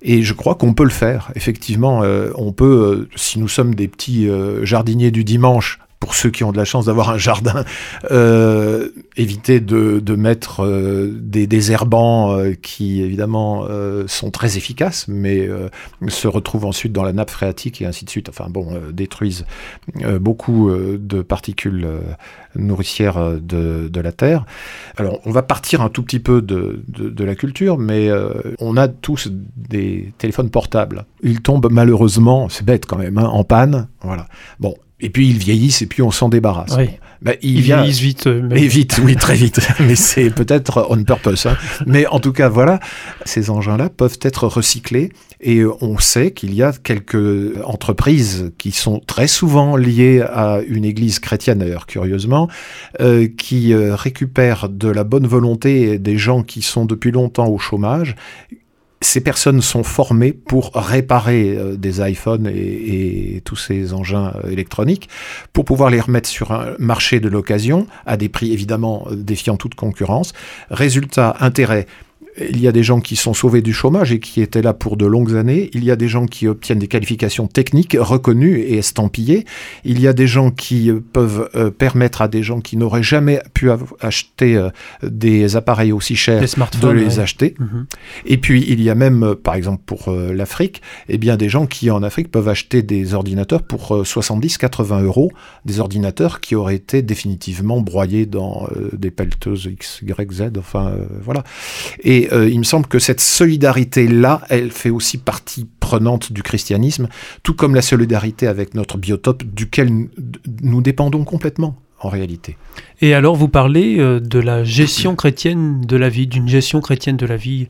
Et 0.03 0.21
je 0.21 0.33
crois 0.33 0.55
qu'on 0.55 0.73
peut 0.73 0.83
le 0.83 0.89
faire. 0.89 1.31
Effectivement, 1.35 2.03
euh, 2.03 2.31
on 2.35 2.51
peut, 2.51 2.65
euh, 2.65 3.09
si 3.15 3.39
nous 3.39 3.47
sommes 3.47 3.73
des 3.73 3.87
petits 3.87 4.27
euh, 4.27 4.65
jardiniers 4.65 5.11
du 5.11 5.23
dimanche, 5.23 5.79
pour 6.03 6.15
ceux 6.15 6.31
qui 6.31 6.43
ont 6.43 6.51
de 6.51 6.57
la 6.57 6.65
chance 6.65 6.87
d'avoir 6.87 7.11
un 7.11 7.17
jardin, 7.17 7.63
euh, 8.11 8.89
éviter 9.15 9.61
de, 9.61 10.15
mettre 10.17 10.61
euh, 10.61 11.17
des 11.17 11.47
désherbants 11.47 12.37
euh, 12.37 12.55
qui 12.61 13.01
évidemment 13.01 13.65
sont 14.07 14.29
très 14.29 14.57
efficaces, 14.57 15.07
mais 15.07 15.47
se 16.09 16.27
retrouvent 16.27 16.65
ensuite 16.65 16.91
dans 16.91 17.03
la 17.03 17.13
nappe 17.13 17.29
phréatique 17.29 17.81
et 17.81 17.85
ainsi 17.85 18.03
de 18.03 18.09
suite. 18.09 18.27
Enfin 18.27 18.47
bon, 18.49 18.77
détruisent 18.91 19.45
beaucoup 20.19 20.69
de 20.69 21.21
particules 21.21 21.87
nourricières 22.55 23.39
de, 23.41 23.99
la 24.01 24.11
terre. 24.11 24.45
Alors 24.97 25.21
on 25.25 25.31
va 25.31 25.41
partir 25.41 25.81
un 25.81 25.89
tout 25.89 26.03
petit 26.03 26.19
peu 26.19 26.41
de, 26.41 27.23
la 27.23 27.35
culture, 27.35 27.77
mais 27.77 28.09
on 28.59 28.75
a 28.75 28.89
tous 28.89 29.29
des 29.55 30.13
téléphones 30.17 30.49
portables. 30.49 31.05
Ils 31.21 31.41
tombent 31.41 31.71
malheureusement, 31.71 32.49
c'est 32.49 32.65
bête 32.65 32.85
quand 32.85 32.97
même, 32.97 33.17
hein, 33.17 33.29
en 33.31 33.45
panne. 33.45 33.87
Voilà. 34.01 34.27
Bon. 34.59 34.75
Et 35.03 35.09
puis 35.09 35.27
ils 35.29 35.37
vieillissent 35.37 35.81
et 35.81 35.85
puis 35.85 36.01
on 36.01 36.09
s'en 36.11 36.29
débarrasse. 36.29 36.75
Oui. 36.77 36.89
Ben, 37.21 37.35
il 37.41 37.57
Ils 37.57 37.61
vient- 37.61 37.77
vieillissent 37.81 37.99
vite. 38.01 38.27
euh, 38.27 38.41
mais- 38.49 38.61
et 38.63 38.67
vite, 38.67 38.99
oui, 39.03 39.15
très 39.15 39.35
vite. 39.35 39.61
Mais 39.79 39.95
c'est 39.95 40.29
peut-être 40.29 40.87
on 40.89 41.01
purpose. 41.03 41.45
hein. 41.45 41.55
Mais 41.85 42.05
en 42.07 42.19
tout 42.19 42.33
cas, 42.33 42.49
voilà, 42.49 42.79
ces 43.23 43.49
engins-là 43.49 43.89
peuvent 43.89 44.17
être 44.23 44.47
recyclés. 44.47 45.11
Et 45.39 45.59
euh, 45.59 45.71
on 45.81 45.99
sait 45.99 46.31
qu'il 46.31 46.53
y 46.53 46.61
a 46.63 46.73
quelques 46.73 47.53
entreprises 47.65 48.51
qui 48.57 48.71
sont 48.71 48.99
très 49.05 49.27
souvent 49.27 49.77
liées 49.77 50.21
à 50.21 50.59
une 50.67 50.83
église 50.85 51.19
chrétienne, 51.19 51.59
d'ailleurs, 51.59 51.85
curieusement, 51.85 52.49
euh, 52.99 53.27
qui 53.37 53.73
récupèrent 53.75 54.67
de 54.69 54.89
la 54.89 55.03
bonne 55.05 55.27
volonté 55.27 55.99
des 55.99 56.17
gens 56.17 56.43
qui 56.43 56.61
sont 56.61 56.85
depuis 56.85 57.11
longtemps 57.11 57.47
au 57.47 57.57
chômage. 57.57 58.15
Ces 59.03 59.19
personnes 59.21 59.61
sont 59.61 59.83
formées 59.83 60.31
pour 60.31 60.71
réparer 60.73 61.55
euh, 61.57 61.75
des 61.75 61.99
iPhones 62.01 62.47
et, 62.47 63.35
et 63.35 63.41
tous 63.41 63.57
ces 63.57 63.93
engins 63.93 64.33
euh, 64.43 64.49
électroniques 64.49 65.09
pour 65.51 65.65
pouvoir 65.65 65.89
les 65.89 65.99
remettre 65.99 66.29
sur 66.29 66.51
un 66.51 66.75
marché 66.79 67.19
de 67.19 67.27
l'occasion 67.27 67.85
à 68.05 68.15
des 68.15 68.29
prix 68.29 68.53
évidemment 68.53 69.05
défiant 69.11 69.57
toute 69.57 69.75
concurrence. 69.75 70.33
Résultat, 70.69 71.35
intérêt. 71.41 71.85
Il 72.39 72.59
y 72.59 72.67
a 72.67 72.71
des 72.71 72.83
gens 72.83 72.99
qui 72.99 73.15
sont 73.15 73.33
sauvés 73.33 73.61
du 73.61 73.73
chômage 73.73 74.11
et 74.11 74.19
qui 74.19 74.41
étaient 74.41 74.61
là 74.61 74.73
pour 74.73 74.97
de 74.97 75.05
longues 75.05 75.35
années. 75.35 75.69
Il 75.73 75.83
y 75.83 75.91
a 75.91 75.95
des 75.95 76.07
gens 76.07 76.25
qui 76.25 76.47
obtiennent 76.47 76.79
des 76.79 76.87
qualifications 76.87 77.47
techniques 77.47 77.95
reconnues 77.99 78.59
et 78.59 78.77
estampillées. 78.77 79.45
Il 79.83 79.99
y 79.99 80.07
a 80.07 80.13
des 80.13 80.27
gens 80.27 80.49
qui 80.49 80.89
euh, 80.89 80.99
peuvent 80.99 81.49
euh, 81.55 81.69
permettre 81.69 82.21
à 82.21 82.27
des 82.27 82.43
gens 82.43 82.61
qui 82.61 82.77
n'auraient 82.77 83.03
jamais 83.03 83.41
pu 83.53 83.69
acheter 83.99 84.55
euh, 84.55 84.69
des 85.03 85.55
appareils 85.55 85.91
aussi 85.91 86.15
chers 86.15 86.41
de 86.41 86.87
les 86.89 87.17
ouais. 87.17 87.19
acheter. 87.19 87.55
Mhm. 87.59 87.85
Et 88.25 88.37
puis, 88.37 88.65
il 88.67 88.81
y 88.81 88.89
a 88.89 88.95
même, 88.95 89.23
euh, 89.23 89.35
par 89.35 89.55
exemple, 89.55 89.83
pour 89.85 90.11
l'Afrique, 90.11 90.81
eh 91.09 91.17
bien, 91.17 91.37
des 91.37 91.49
gens 91.49 91.65
qui, 91.65 91.91
en 91.91 92.03
Afrique, 92.03 92.31
peuvent 92.31 92.49
acheter 92.49 92.81
des 92.81 93.13
ordinateurs 93.13 93.63
pour 93.63 94.03
70-80 94.03 95.03
euros, 95.03 95.31
des 95.65 95.79
ordinateurs 95.79 96.41
qui 96.41 96.55
auraient 96.55 96.75
été 96.75 97.01
définitivement 97.01 97.81
broyés 97.81 98.25
dans 98.25 98.67
des 98.93 99.11
pelleteuses 99.11 99.65
X, 99.71 100.01
Y, 100.01 100.31
Z, 100.31 100.43
enfin, 100.57 100.93
voilà. 101.21 101.43
Et 102.03 102.22
euh, 102.31 102.47
il 102.49 102.59
me 102.59 102.63
semble 102.63 102.87
que 102.87 102.99
cette 102.99 103.19
solidarité-là, 103.21 104.41
elle 104.49 104.71
fait 104.71 104.89
aussi 104.89 105.17
partie 105.17 105.67
prenante 105.79 106.31
du 106.31 106.43
christianisme, 106.43 107.07
tout 107.43 107.53
comme 107.53 107.75
la 107.75 107.81
solidarité 107.81 108.47
avec 108.47 108.73
notre 108.75 108.97
biotope, 108.97 109.43
duquel 109.43 109.89
nous- 110.61 110.81
dépendons 110.81 111.23
complètement, 111.23 111.75
en 111.99 112.09
réalité. 112.09 112.57
Et 113.01 113.13
alors, 113.13 113.35
vous 113.35 113.47
parlez 113.49 113.99
euh, 113.99 114.19
de 114.19 114.39
la 114.39 114.63
gestion 114.63 115.15
chrétienne 115.15 115.81
de 115.81 115.95
la 115.97 116.09
vie, 116.09 116.27
d'une 116.27 116.47
gestion 116.47 116.81
chrétienne 116.81 117.17
de 117.17 117.25
la 117.25 117.37
vie. 117.37 117.67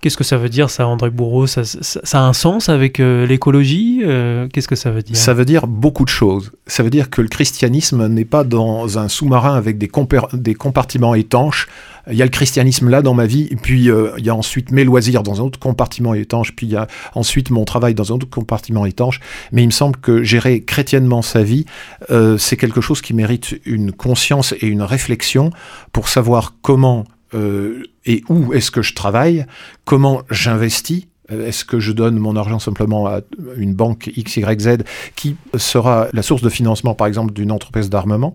Qu'est-ce 0.00 0.16
que 0.16 0.24
ça 0.24 0.38
veut 0.38 0.48
dire, 0.48 0.70
ça, 0.70 0.86
André 0.86 1.10
Bourreau? 1.10 1.46
Ça, 1.46 1.62
ça- 1.64 2.00
ça 2.02 2.20
a 2.20 2.22
un 2.22 2.32
sens 2.32 2.70
avec 2.70 3.00
euh, 3.00 3.26
l'écologie 3.26 4.00
Euh, 4.02 4.48
Qu'est-ce 4.50 4.66
que 4.68 4.74
ça 4.76 4.90
veut 4.90 5.02
dire? 5.02 5.14
Ça 5.14 5.34
veut 5.34 5.44
dire 5.44 5.66
beaucoup 5.66 6.04
de 6.06 6.08
choses. 6.10 6.52
Ça 6.66 6.82
veut 6.82 6.88
dire 6.88 7.10
que 7.10 7.20
le 7.20 7.28
christianisme 7.28 8.06
n'est 8.06 8.24
pas 8.24 8.42
dans 8.44 8.98
un 8.98 9.08
sous-marin 9.08 9.54
avec 9.54 9.76
des 9.76 9.88
compartiments 10.54 11.14
étanches. 11.14 11.68
Il 12.10 12.16
y 12.16 12.22
a 12.22 12.24
le 12.24 12.30
christianisme 12.30 12.88
là 12.88 13.02
dans 13.02 13.14
ma 13.14 13.26
vie, 13.26 13.48
puis 13.62 13.90
euh, 13.90 14.12
il 14.18 14.24
y 14.24 14.30
a 14.30 14.34
ensuite 14.34 14.70
mes 14.70 14.84
loisirs 14.84 15.22
dans 15.22 15.40
un 15.40 15.44
autre 15.44 15.58
compartiment 15.58 16.14
étanche, 16.14 16.54
puis 16.54 16.66
il 16.66 16.72
y 16.72 16.76
a 16.76 16.86
ensuite 17.14 17.50
mon 17.50 17.64
travail 17.64 17.94
dans 17.94 18.12
un 18.12 18.16
autre 18.16 18.28
compartiment 18.28 18.86
étanche. 18.86 19.20
Mais 19.52 19.62
il 19.62 19.66
me 19.66 19.72
semble 19.72 19.96
que 19.96 20.22
gérer 20.22 20.62
chrétiennement 20.62 21.22
sa 21.22 21.42
vie, 21.42 21.66
euh, 22.10 22.38
c'est 22.38 22.56
quelque 22.56 22.80
chose 22.80 23.00
qui 23.00 23.14
mérite 23.14 23.60
une 23.64 23.92
conscience 23.92 24.54
et 24.60 24.66
une 24.66 24.82
réflexion 24.82 25.50
pour 25.92 26.08
savoir 26.08 26.54
comment 26.62 27.04
euh, 27.34 27.84
et 28.06 28.24
où 28.28 28.52
est-ce 28.52 28.70
que 28.70 28.82
je 28.82 28.94
travaille, 28.94 29.46
comment 29.84 30.22
j'investis. 30.30 31.06
Est-ce 31.28 31.64
que 31.64 31.78
je 31.78 31.92
donne 31.92 32.18
mon 32.18 32.34
argent 32.34 32.58
simplement 32.58 33.06
à 33.06 33.20
une 33.56 33.72
banque 33.72 34.10
XYZ 34.18 34.78
qui 35.14 35.36
sera 35.56 36.08
la 36.12 36.22
source 36.22 36.42
de 36.42 36.48
financement, 36.48 36.94
par 36.94 37.06
exemple, 37.06 37.32
d'une 37.32 37.52
entreprise 37.52 37.88
d'armement? 37.88 38.34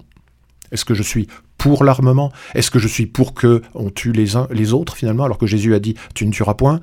Est-ce 0.72 0.86
que 0.86 0.94
je 0.94 1.04
suis 1.04 1.28
pour 1.66 1.84
l'armement. 1.84 2.30
Est-ce 2.54 2.70
que 2.74 2.82
je 2.86 2.90
suis 2.96 3.08
pour 3.18 3.30
que 3.34 3.52
on 3.74 3.90
tue 4.00 4.14
les 4.22 4.30
uns 4.40 4.48
les 4.62 4.70
autres 4.78 4.96
finalement, 5.02 5.26
alors 5.28 5.40
que 5.40 5.48
Jésus 5.48 5.74
a 5.74 5.80
dit 5.88 5.96
tu 6.14 6.24
ne 6.28 6.32
tueras 6.32 6.54
point? 6.64 6.80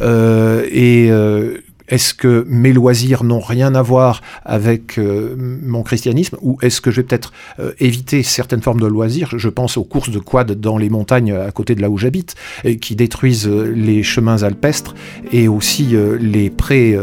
Euh, 0.00 0.64
Et 0.70 1.10
euh, 1.10 1.58
est-ce 1.88 2.14
que 2.14 2.46
mes 2.48 2.72
loisirs 2.72 3.24
n'ont 3.24 3.46
rien 3.54 3.74
à 3.74 3.82
voir 3.82 4.22
avec 4.44 4.98
euh, 4.98 5.34
mon 5.74 5.82
christianisme? 5.82 6.36
Ou 6.40 6.56
est-ce 6.62 6.80
que 6.80 6.92
je 6.92 7.00
vais 7.00 7.06
peut-être 7.08 7.32
euh, 7.58 7.72
éviter 7.80 8.22
certaines 8.22 8.62
formes 8.62 8.80
de 8.80 8.86
loisirs? 8.86 9.30
Je 9.36 9.48
pense 9.48 9.76
aux 9.76 9.82
courses 9.82 10.10
de 10.10 10.20
quad 10.20 10.52
dans 10.52 10.78
les 10.78 10.90
montagnes 10.90 11.32
à 11.32 11.50
côté 11.50 11.74
de 11.74 11.82
là 11.82 11.90
où 11.90 11.98
j'habite, 11.98 12.36
qui 12.80 12.94
détruisent 12.94 13.50
les 13.90 14.04
chemins 14.04 14.44
alpestres 14.44 14.94
et 15.32 15.48
aussi 15.48 15.96
les 16.20 16.50
prés 16.50 16.96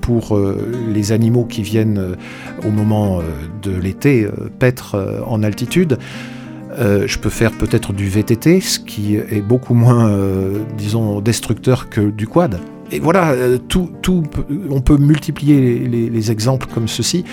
pour 0.00 0.24
les 0.94 1.12
animaux 1.12 1.44
qui 1.44 1.62
viennent 1.62 2.16
au 2.66 2.70
moment 2.70 3.20
de 3.62 3.72
l'été 3.84 4.26
paître 4.58 4.90
en 5.26 5.42
altitude. 5.42 5.98
Euh, 6.78 7.04
je 7.06 7.18
peux 7.18 7.28
faire 7.30 7.52
peut-être 7.52 7.92
du 7.92 8.08
VTT, 8.08 8.60
ce 8.60 8.78
qui 8.78 9.16
est 9.16 9.42
beaucoup 9.46 9.74
moins, 9.74 10.08
euh, 10.08 10.60
disons, 10.78 11.20
destructeur 11.20 11.88
que 11.90 12.00
du 12.00 12.26
quad. 12.26 12.58
Et 12.90 12.98
voilà, 13.00 13.30
euh, 13.32 13.58
tout, 13.58 13.90
tout, 14.02 14.22
on 14.70 14.80
peut 14.80 14.96
multiplier 14.96 15.60
les, 15.60 15.78
les- 15.88 16.10
les 16.10 16.30
exemples 16.30 16.66
comme 16.72 16.88
ceci. 16.88 17.24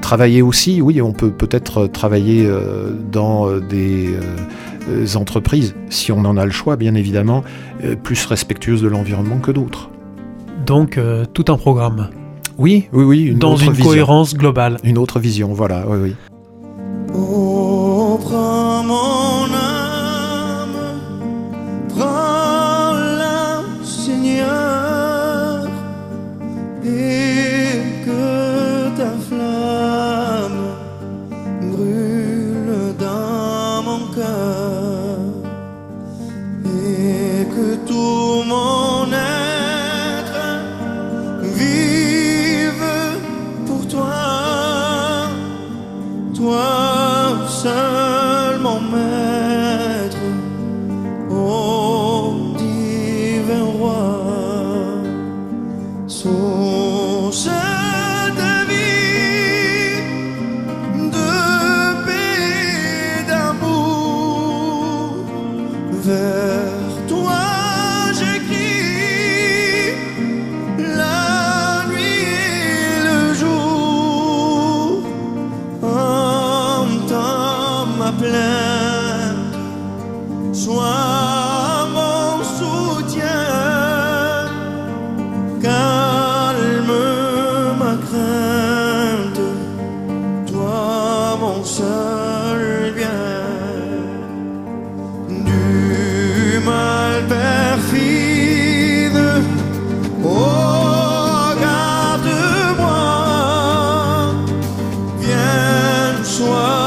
Travailler 0.00 0.42
aussi, 0.42 0.80
oui, 0.80 1.00
on 1.02 1.12
peut 1.12 1.30
peut-être 1.30 1.86
travailler 1.86 2.44
euh, 2.46 2.90
dans 3.10 3.46
des 3.58 4.14
entreprises, 5.16 5.74
si 5.90 6.10
on 6.10 6.24
en 6.24 6.36
a 6.36 6.44
le 6.44 6.50
choix, 6.50 6.76
bien 6.76 6.94
évidemment, 6.94 7.44
euh, 7.84 7.94
plus 7.94 8.24
respectueuses 8.26 8.82
de 8.82 8.88
l'environnement 8.88 9.38
que 9.38 9.52
d'autres. 9.52 9.90
Donc, 10.66 10.98
euh, 10.98 11.24
tout 11.32 11.44
un 11.48 11.56
programme. 11.56 12.08
Oui, 12.58 12.88
oui, 12.92 13.04
oui, 13.04 13.20
une 13.26 13.38
dans 13.38 13.52
autre 13.54 13.64
une 13.64 13.72
vision. 13.72 13.90
cohérence 13.90 14.34
globale. 14.34 14.78
Une 14.84 14.98
autre 14.98 15.20
vision, 15.20 15.52
voilà, 15.52 15.84
oui, 15.88 15.98
oui. 16.02 16.14
Prends 18.18 18.82
mon 18.82 19.46
âme, 19.54 20.76
prends-la, 21.88 23.62
Seigneur. 23.82 25.66
one 106.42 106.81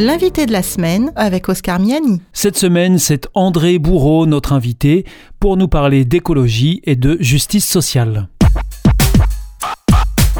L'invité 0.00 0.46
de 0.46 0.52
la 0.52 0.62
semaine 0.62 1.12
avec 1.16 1.48
Oscar 1.48 1.80
Miani. 1.80 2.20
Cette 2.32 2.56
semaine, 2.56 2.98
c'est 2.98 3.28
André 3.34 3.80
Bourreau, 3.80 4.26
notre 4.26 4.52
invité, 4.52 5.04
pour 5.40 5.56
nous 5.56 5.66
parler 5.66 6.04
d'écologie 6.04 6.80
et 6.84 6.94
de 6.94 7.16
justice 7.18 7.68
sociale. 7.68 8.28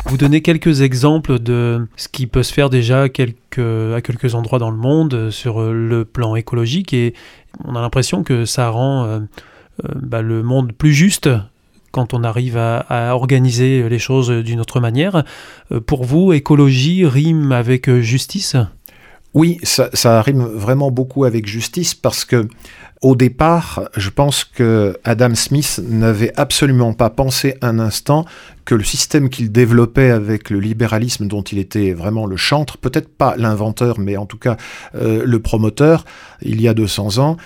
Vous 0.06 0.16
donnez 0.16 0.42
quelques 0.42 0.82
exemples 0.82 1.40
de 1.40 1.88
ce 1.96 2.06
qui 2.06 2.28
peut 2.28 2.44
se 2.44 2.54
faire 2.54 2.70
déjà 2.70 3.02
à 3.02 3.08
quelques, 3.08 3.58
à 3.58 4.00
quelques 4.00 4.36
endroits 4.36 4.60
dans 4.60 4.70
le 4.70 4.76
monde 4.76 5.30
sur 5.30 5.60
le 5.60 6.04
plan 6.04 6.36
écologique 6.36 6.94
et 6.94 7.14
on 7.64 7.74
a 7.74 7.80
l'impression 7.80 8.22
que 8.22 8.44
ça 8.44 8.70
rend 8.70 9.04
euh, 9.04 9.18
euh, 9.84 9.88
bah, 9.96 10.22
le 10.22 10.44
monde 10.44 10.72
plus 10.72 10.92
juste 10.92 11.28
quand 11.90 12.14
on 12.14 12.24
arrive 12.24 12.56
à, 12.56 13.14
organiser 13.14 13.88
les 13.88 13.98
choses 13.98 14.30
d'une 14.30 14.60
autre 14.60 14.80
manière. 14.80 15.24
Euh, 15.72 15.80
pour 15.80 16.04
vous, 16.04 16.32
écologie 16.32 17.06
rime 17.06 17.52
avec 17.52 17.90
justice? 18.00 18.56
Oui, 19.34 19.58
ça, 19.62 20.22
rime 20.22 20.42
vraiment 20.42 20.90
beaucoup 20.90 21.24
avec 21.24 21.46
justice 21.46 21.94
parce 21.94 22.24
que 22.24 22.48
au 23.02 23.14
départ, 23.14 23.88
je 23.96 24.10
pense 24.10 24.42
que 24.42 24.98
Adam 25.04 25.34
Smith 25.36 25.80
n'avait 25.86 26.32
absolument 26.36 26.94
pas 26.94 27.10
pensé 27.10 27.54
un 27.62 27.78
instant 27.78 28.24
que 28.64 28.74
le 28.74 28.82
système 28.82 29.28
qu'il 29.28 29.52
développait 29.52 30.10
avec 30.10 30.50
le 30.50 30.58
libéralisme 30.58 31.28
dont 31.28 31.42
il 31.42 31.58
était 31.58 31.92
vraiment 31.92 32.26
le 32.26 32.36
chantre, 32.36 32.76
peut-être 32.76 33.08
pas 33.08 33.36
l'inventeur, 33.36 34.00
mais 34.00 34.16
en 34.16 34.26
tout 34.26 34.38
cas 34.38 34.56
euh, 34.96 35.22
le 35.24 35.38
promoteur, 35.38 36.04
il 36.42 36.60
y 36.60 36.66
a 36.66 36.74
200 36.74 37.18
ans, 37.18 37.36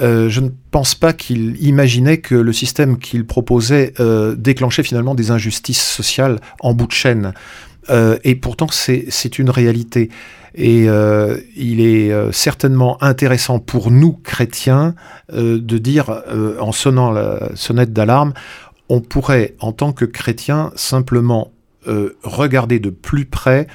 euh, 0.00 0.28
je 0.28 0.40
ne 0.40 0.50
pense 0.70 0.94
pas 0.94 1.12
qu'il 1.12 1.56
imaginait 1.64 2.18
que 2.18 2.34
le 2.34 2.52
système 2.52 2.98
qu'il 2.98 3.26
proposait 3.26 3.94
euh, 3.98 4.34
déclenchait 4.36 4.82
finalement 4.82 5.14
des 5.14 5.30
injustices 5.30 5.82
sociales 5.82 6.40
en 6.60 6.74
bout 6.74 6.86
de 6.86 6.92
chaîne. 6.92 7.32
et 8.22 8.36
pourtant, 8.36 8.68
c'est 8.70 9.38
une 9.38 9.50
réalité. 9.50 10.10
Et 10.54 10.88
euh, 10.88 11.38
il 11.56 11.80
est 11.80 12.12
euh, 12.12 12.32
certainement 12.32 13.02
intéressant 13.02 13.58
pour 13.58 13.90
nous, 13.90 14.12
chrétiens, 14.12 14.94
euh, 15.32 15.58
de 15.60 15.78
dire, 15.78 16.22
en 16.60 16.72
sonnant 16.72 17.10
la 17.10 17.50
sonnette 17.54 17.92
d'alarme, 17.92 18.32
on 18.88 19.00
pourrait, 19.00 19.54
en 19.60 19.72
tant 19.72 19.92
que 19.92 20.04
chrétien, 20.04 20.72
simplement 20.74 21.52
regarder 22.22 22.78
de 22.78 22.90
plus 22.90 23.24
près 23.24 23.66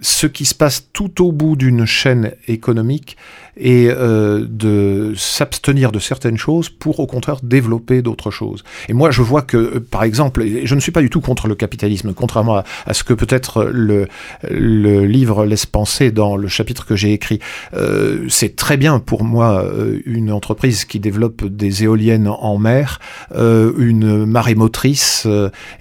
ce 0.00 0.26
qui 0.26 0.44
se 0.44 0.54
passe 0.54 0.88
tout 0.92 1.24
au 1.24 1.32
bout 1.32 1.56
d'une 1.56 1.84
chaîne 1.84 2.32
économique 2.48 3.16
et 3.56 3.88
euh, 3.90 4.46
de 4.48 5.12
s'abstenir 5.16 5.92
de 5.92 5.98
certaines 5.98 6.38
choses 6.38 6.68
pour 6.68 7.00
au 7.00 7.06
contraire 7.06 7.36
développer 7.42 8.02
d'autres 8.02 8.30
choses. 8.30 8.64
Et 8.88 8.92
moi 8.92 9.10
je 9.10 9.22
vois 9.22 9.42
que 9.42 9.56
euh, 9.56 9.80
par 9.80 10.02
exemple, 10.02 10.44
je 10.64 10.74
ne 10.74 10.80
suis 10.80 10.92
pas 10.92 11.02
du 11.02 11.10
tout 11.10 11.20
contre 11.20 11.46
le 11.46 11.54
capitalisme, 11.54 12.14
contrairement 12.14 12.62
à, 12.86 12.94
ce 12.94 13.04
que 13.04 13.12
peut-être 13.12 13.64
le, 13.64 14.06
le 14.48 15.04
livre 15.04 15.44
laisse 15.44 15.66
penser 15.66 16.10
dans 16.10 16.36
le 16.36 16.48
chapitre 16.48 16.86
que 16.86 16.96
j'ai 16.96 17.12
écrit. 17.12 17.40
Euh, 17.74 18.26
c'est 18.28 18.56
très 18.56 18.76
bien 18.76 18.98
pour 18.98 19.24
moi 19.24 19.64
une 20.06 20.32
entreprise 20.32 20.84
qui 20.84 21.00
développe 21.00 21.44
des 21.44 21.84
éoliennes 21.84 22.28
en 22.28 22.58
mer, 22.58 22.98
une 23.36 24.24
marée 24.24 24.54
motrice 24.54 25.26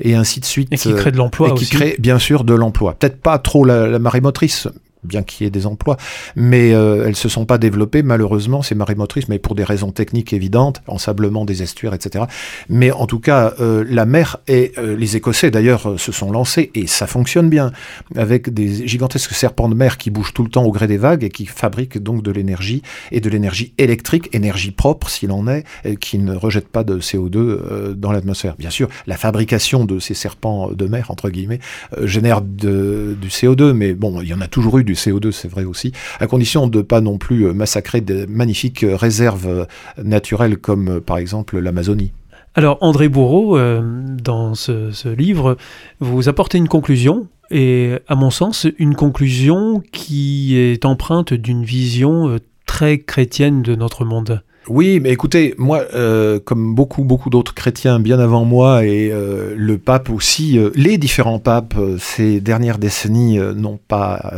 et 0.02 0.16
ainsi 0.16 0.40
de 0.40 0.46
suite. 0.46 0.70
Et 0.72 0.78
qui 0.78 0.94
crée 0.94 1.12
de 1.12 1.18
l'emploi 1.18 1.50
Et 1.50 1.54
qui 1.54 1.70
crée 1.70 1.96
bien 2.00 2.20
sûr 2.20 2.44
de 2.44 2.54
l'emploi. 2.54 2.96
Peut-être 3.00 3.22
pas 3.22 3.38
trop 3.38 3.64
la, 3.64 3.88
la 3.88 4.00
marée 4.10 4.22
motrice, 4.22 4.68
bien 5.04 5.24
qu'il 5.24 5.46
y 5.46 5.48
ait 5.48 5.52
des 5.52 5.66
emplois, 5.66 5.98
mais 6.36 6.74
euh, 6.74 7.06
elles 7.08 7.16
se 7.16 7.30
sont 7.30 7.46
pas 7.46 7.58
développées 7.58 8.04
malheureusement 8.04 8.62
ces 8.62 8.76
marées 8.76 8.96
motrices, 8.96 9.30
mais 9.30 9.40
pour 9.40 9.56
des 9.56 9.64
raisons 9.64 9.92
techniques 9.92 10.34
évidentes, 10.34 10.82
ensablement 10.88 11.46
des 11.46 11.64
estuaires, 11.64 11.94
etc. 11.94 12.26
Mais 12.68 12.92
en 12.92 13.06
tout 13.06 13.20
cas, 13.20 13.54
euh, 13.60 13.86
la 13.88 14.06
mer 14.06 14.38
et 14.48 14.74
euh, 14.78 14.96
les 14.98 15.16
Écossais 15.16 15.52
d'ailleurs 15.52 16.00
se 16.00 16.12
sont 16.12 16.32
lancés 16.32 16.72
et 16.76 16.88
ça 16.88 17.08
fonctionne 17.08 17.50
bien 17.50 17.72
avec 18.16 18.54
des 18.54 18.88
gigantesques 18.88 19.34
serpents 19.34 19.70
de 19.70 19.76
mer 19.76 19.98
qui 19.98 20.10
bougent 20.10 20.34
tout 20.34 20.44
le 20.44 20.50
temps 20.50 20.64
au 20.64 20.72
gré 20.72 20.88
des 20.88 20.98
vagues 20.98 21.24
et 21.24 21.30
qui 21.30 21.46
fabriquent 21.46 21.98
donc 21.98 22.22
de 22.22 22.32
l'énergie 22.32 22.82
et 23.12 23.22
de 23.22 23.30
l'énergie 23.30 23.74
électrique, 23.78 24.30
énergie 24.34 24.72
propre 24.72 25.10
s'il 25.10 25.32
en 25.32 25.48
est, 25.48 25.64
qui 26.00 26.20
ne 26.20 26.36
rejette 26.36 26.68
pas 26.68 26.84
de 26.84 27.00
CO2 27.00 27.94
dans 27.94 28.12
l'atmosphère. 28.12 28.56
Bien 28.58 28.70
sûr, 28.70 28.90
la 29.08 29.18
fabrication 29.18 29.86
de 29.86 30.00
ces 30.00 30.14
serpents 30.14 30.72
de 30.72 30.86
mer 30.86 31.12
entre 31.12 31.30
guillemets 31.30 31.60
génère 32.02 32.42
du 32.42 33.28
CO2, 33.28 33.74
mais 33.74 33.94
bon, 33.94 34.22
il 34.22 34.28
y 34.28 34.34
en 34.34 34.42
a 34.42 34.48
toujours 34.48 34.78
eu 34.80 34.84
du 34.90 34.96
CO2, 34.96 35.32
c'est 35.32 35.48
vrai 35.48 35.66
aussi, 35.66 35.92
à 36.20 36.26
condition 36.26 36.68
de 36.68 36.82
pas 36.82 37.00
non 37.02 37.18
plus 37.18 37.46
euh, 37.46 37.54
massacrer 37.54 38.02
des 38.02 38.26
magnifiques 38.26 38.84
euh, 38.84 38.96
réserves 38.96 39.48
euh, 39.48 39.66
naturelles 40.04 40.58
comme 40.58 41.00
par 41.00 41.18
exemple 41.18 41.60
l'Amazonie. 41.60 42.12
Alors 42.56 42.80
André 42.82 43.10
Bourreau, 43.10 43.60
dans 43.60 44.56
ce, 44.56 45.08
livre, 45.08 45.56
vous 46.00 46.28
apportez 46.28 46.58
une 46.58 46.68
conclusion, 46.68 47.28
et 47.52 47.94
à 48.08 48.16
mon 48.16 48.32
sens, 48.32 48.66
une 48.80 48.96
conclusion 48.96 49.84
qui 49.92 50.58
est 50.58 50.84
empreinte 50.84 51.32
d'une 51.32 51.64
vision 51.64 52.40
très 52.66 52.98
chrétienne 52.98 53.62
de 53.62 53.76
notre 53.76 54.04
monde. 54.04 54.42
Oui, 54.70 55.00
mais 55.00 55.10
écoutez, 55.10 55.56
moi, 55.58 55.84
euh, 55.96 56.40
comme 56.40 56.76
beaucoup, 56.76 57.04
beaucoup 57.04 57.32
d'autres 57.32 57.56
chrétiens 57.56 58.00
bien 58.00 58.20
avant 58.20 58.46
moi, 58.46 58.86
et 58.86 59.10
euh, 59.12 59.56
le 59.58 59.80
pape 59.80 60.12
aussi, 60.12 60.60
euh, 60.60 60.70
les 60.76 61.00
différents 61.00 61.40
papes 61.40 61.74
ces 61.98 62.40
dernières 62.40 62.78
décennies 62.78 63.40
n'ont 63.40 63.80
pas 63.88 64.32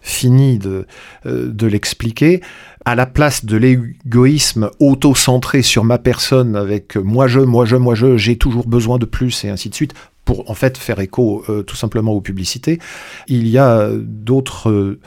fini 0.00 0.58
de, 0.58 0.86
de 1.24 1.66
l'expliquer. 1.66 2.40
À 2.84 2.96
la 2.96 3.06
place 3.06 3.44
de 3.44 3.56
l'égoïsme 3.56 4.70
auto-centré 4.80 5.62
sur 5.62 5.84
ma 5.84 5.98
personne, 5.98 6.56
avec 6.56 6.96
moi 6.96 7.28
je, 7.28 7.38
moi 7.38 7.64
je, 7.64 7.76
moi 7.76 7.94
je, 7.94 8.16
j'ai 8.16 8.36
toujours 8.36 8.66
besoin 8.66 8.98
de 8.98 9.04
plus, 9.04 9.44
et 9.44 9.48
ainsi 9.48 9.68
de 9.68 9.74
suite, 9.74 9.94
pour 10.24 10.50
en 10.50 10.54
fait 10.54 10.76
faire 10.76 10.98
écho 10.98 11.44
tout 11.66 11.76
simplement 11.76 12.12
aux 12.12 12.20
publicités, 12.20 12.80
il 13.28 13.46
y 13.46 13.58
a 13.58 13.88
d'autres 13.92 14.98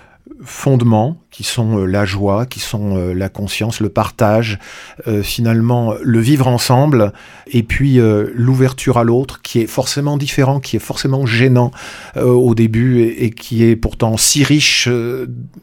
fondements 0.43 1.17
qui 1.29 1.43
sont 1.43 1.79
euh, 1.79 1.85
la 1.85 2.05
joie, 2.05 2.45
qui 2.45 2.59
sont 2.59 2.97
euh, 2.97 3.13
la 3.13 3.29
conscience, 3.29 3.79
le 3.79 3.89
partage, 3.89 4.57
euh, 5.07 5.21
finalement 5.21 5.93
le 6.01 6.19
vivre 6.19 6.47
ensemble, 6.47 7.11
et 7.47 7.63
puis 7.63 7.99
l'ouverture 8.33 8.97
à 8.97 9.03
l'autre, 9.03 9.41
qui 9.41 9.59
est 9.59 9.67
forcément 9.67 10.17
différent, 10.17 10.59
qui 10.59 10.77
est 10.77 10.79
forcément 10.79 11.25
gênant 11.25 11.71
au 12.15 12.55
début, 12.55 13.03
et, 13.03 13.29
qui 13.29 13.63
est 13.63 13.75
pourtant 13.75 14.17
si 14.17 14.43
riche. 14.43 14.89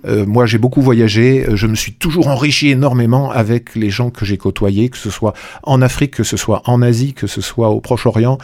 moi, 0.04 0.46
j'ai 0.46 0.58
beaucoup 0.58 0.80
voyagé, 0.80 1.44
je 1.54 1.66
me 1.66 1.74
suis 1.74 1.92
toujours 1.92 2.28
enrichi 2.28 2.68
énormément 2.68 3.30
avec 3.30 3.74
les 3.74 3.90
gens 3.90 4.10
que 4.10 4.24
j'ai 4.24 4.36
côtoyés, 4.36 4.90
que 4.90 4.98
ce 4.98 5.10
soit 5.10 5.34
en 5.64 5.82
Afrique, 5.82 6.12
que 6.12 6.24
ce 6.24 6.36
soit 6.36 6.62
en 6.66 6.82
Asie, 6.82 7.14
que 7.14 7.26
ce 7.26 7.40
soit 7.40 7.70
au 7.70 7.80
Proche-Orient. 7.80 8.38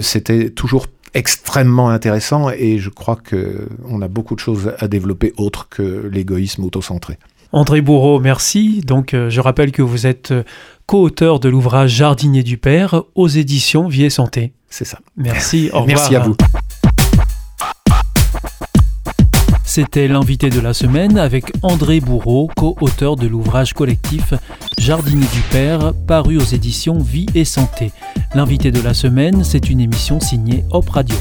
C'était 0.00 0.50
toujours 0.50 0.86
extrêmement 1.14 1.90
intéressant 1.90 2.50
et 2.50 2.78
je 2.78 2.90
crois 2.90 3.16
qu'on 3.16 4.02
a 4.02 4.08
beaucoup 4.08 4.34
de 4.34 4.40
choses 4.40 4.72
à 4.78 4.88
développer 4.88 5.32
autres 5.36 5.68
que 5.68 6.08
l'égoïsme 6.12 6.64
autocentré. 6.64 7.18
André 7.52 7.80
Bourreau, 7.80 8.20
merci. 8.20 8.80
Donc, 8.84 9.14
euh, 9.14 9.30
je 9.30 9.40
rappelle 9.40 9.72
que 9.72 9.82
vous 9.82 10.06
êtes 10.06 10.32
euh, 10.32 10.42
co-auteur 10.86 11.40
de 11.40 11.48
l'ouvrage 11.48 11.92
Jardinier 11.92 12.42
du 12.42 12.58
Père 12.58 13.02
aux 13.14 13.28
éditions 13.28 13.88
Vie 13.88 14.04
et 14.04 14.10
Santé. 14.10 14.52
C'est 14.68 14.84
ça. 14.84 14.98
Merci. 15.16 15.70
Au 15.72 15.86
Merci 15.86 16.14
à 16.14 16.20
vous. 16.20 16.36
C'était 19.68 20.08
l'invité 20.08 20.48
de 20.48 20.60
la 20.60 20.72
semaine 20.72 21.18
avec 21.18 21.52
André 21.60 22.00
Bourreau, 22.00 22.48
co-auteur 22.56 23.16
de 23.16 23.26
l'ouvrage 23.26 23.74
collectif 23.74 24.32
Jardinier 24.78 25.26
du 25.34 25.42
Père, 25.50 25.92
paru 26.06 26.38
aux 26.38 26.40
éditions 26.40 26.98
Vie 26.98 27.26
et 27.34 27.44
Santé. 27.44 27.92
L'invité 28.34 28.70
de 28.70 28.80
la 28.80 28.94
semaine, 28.94 29.44
c'est 29.44 29.68
une 29.68 29.80
émission 29.80 30.20
signée 30.20 30.64
Hop 30.70 30.88
Radio. 30.88 31.16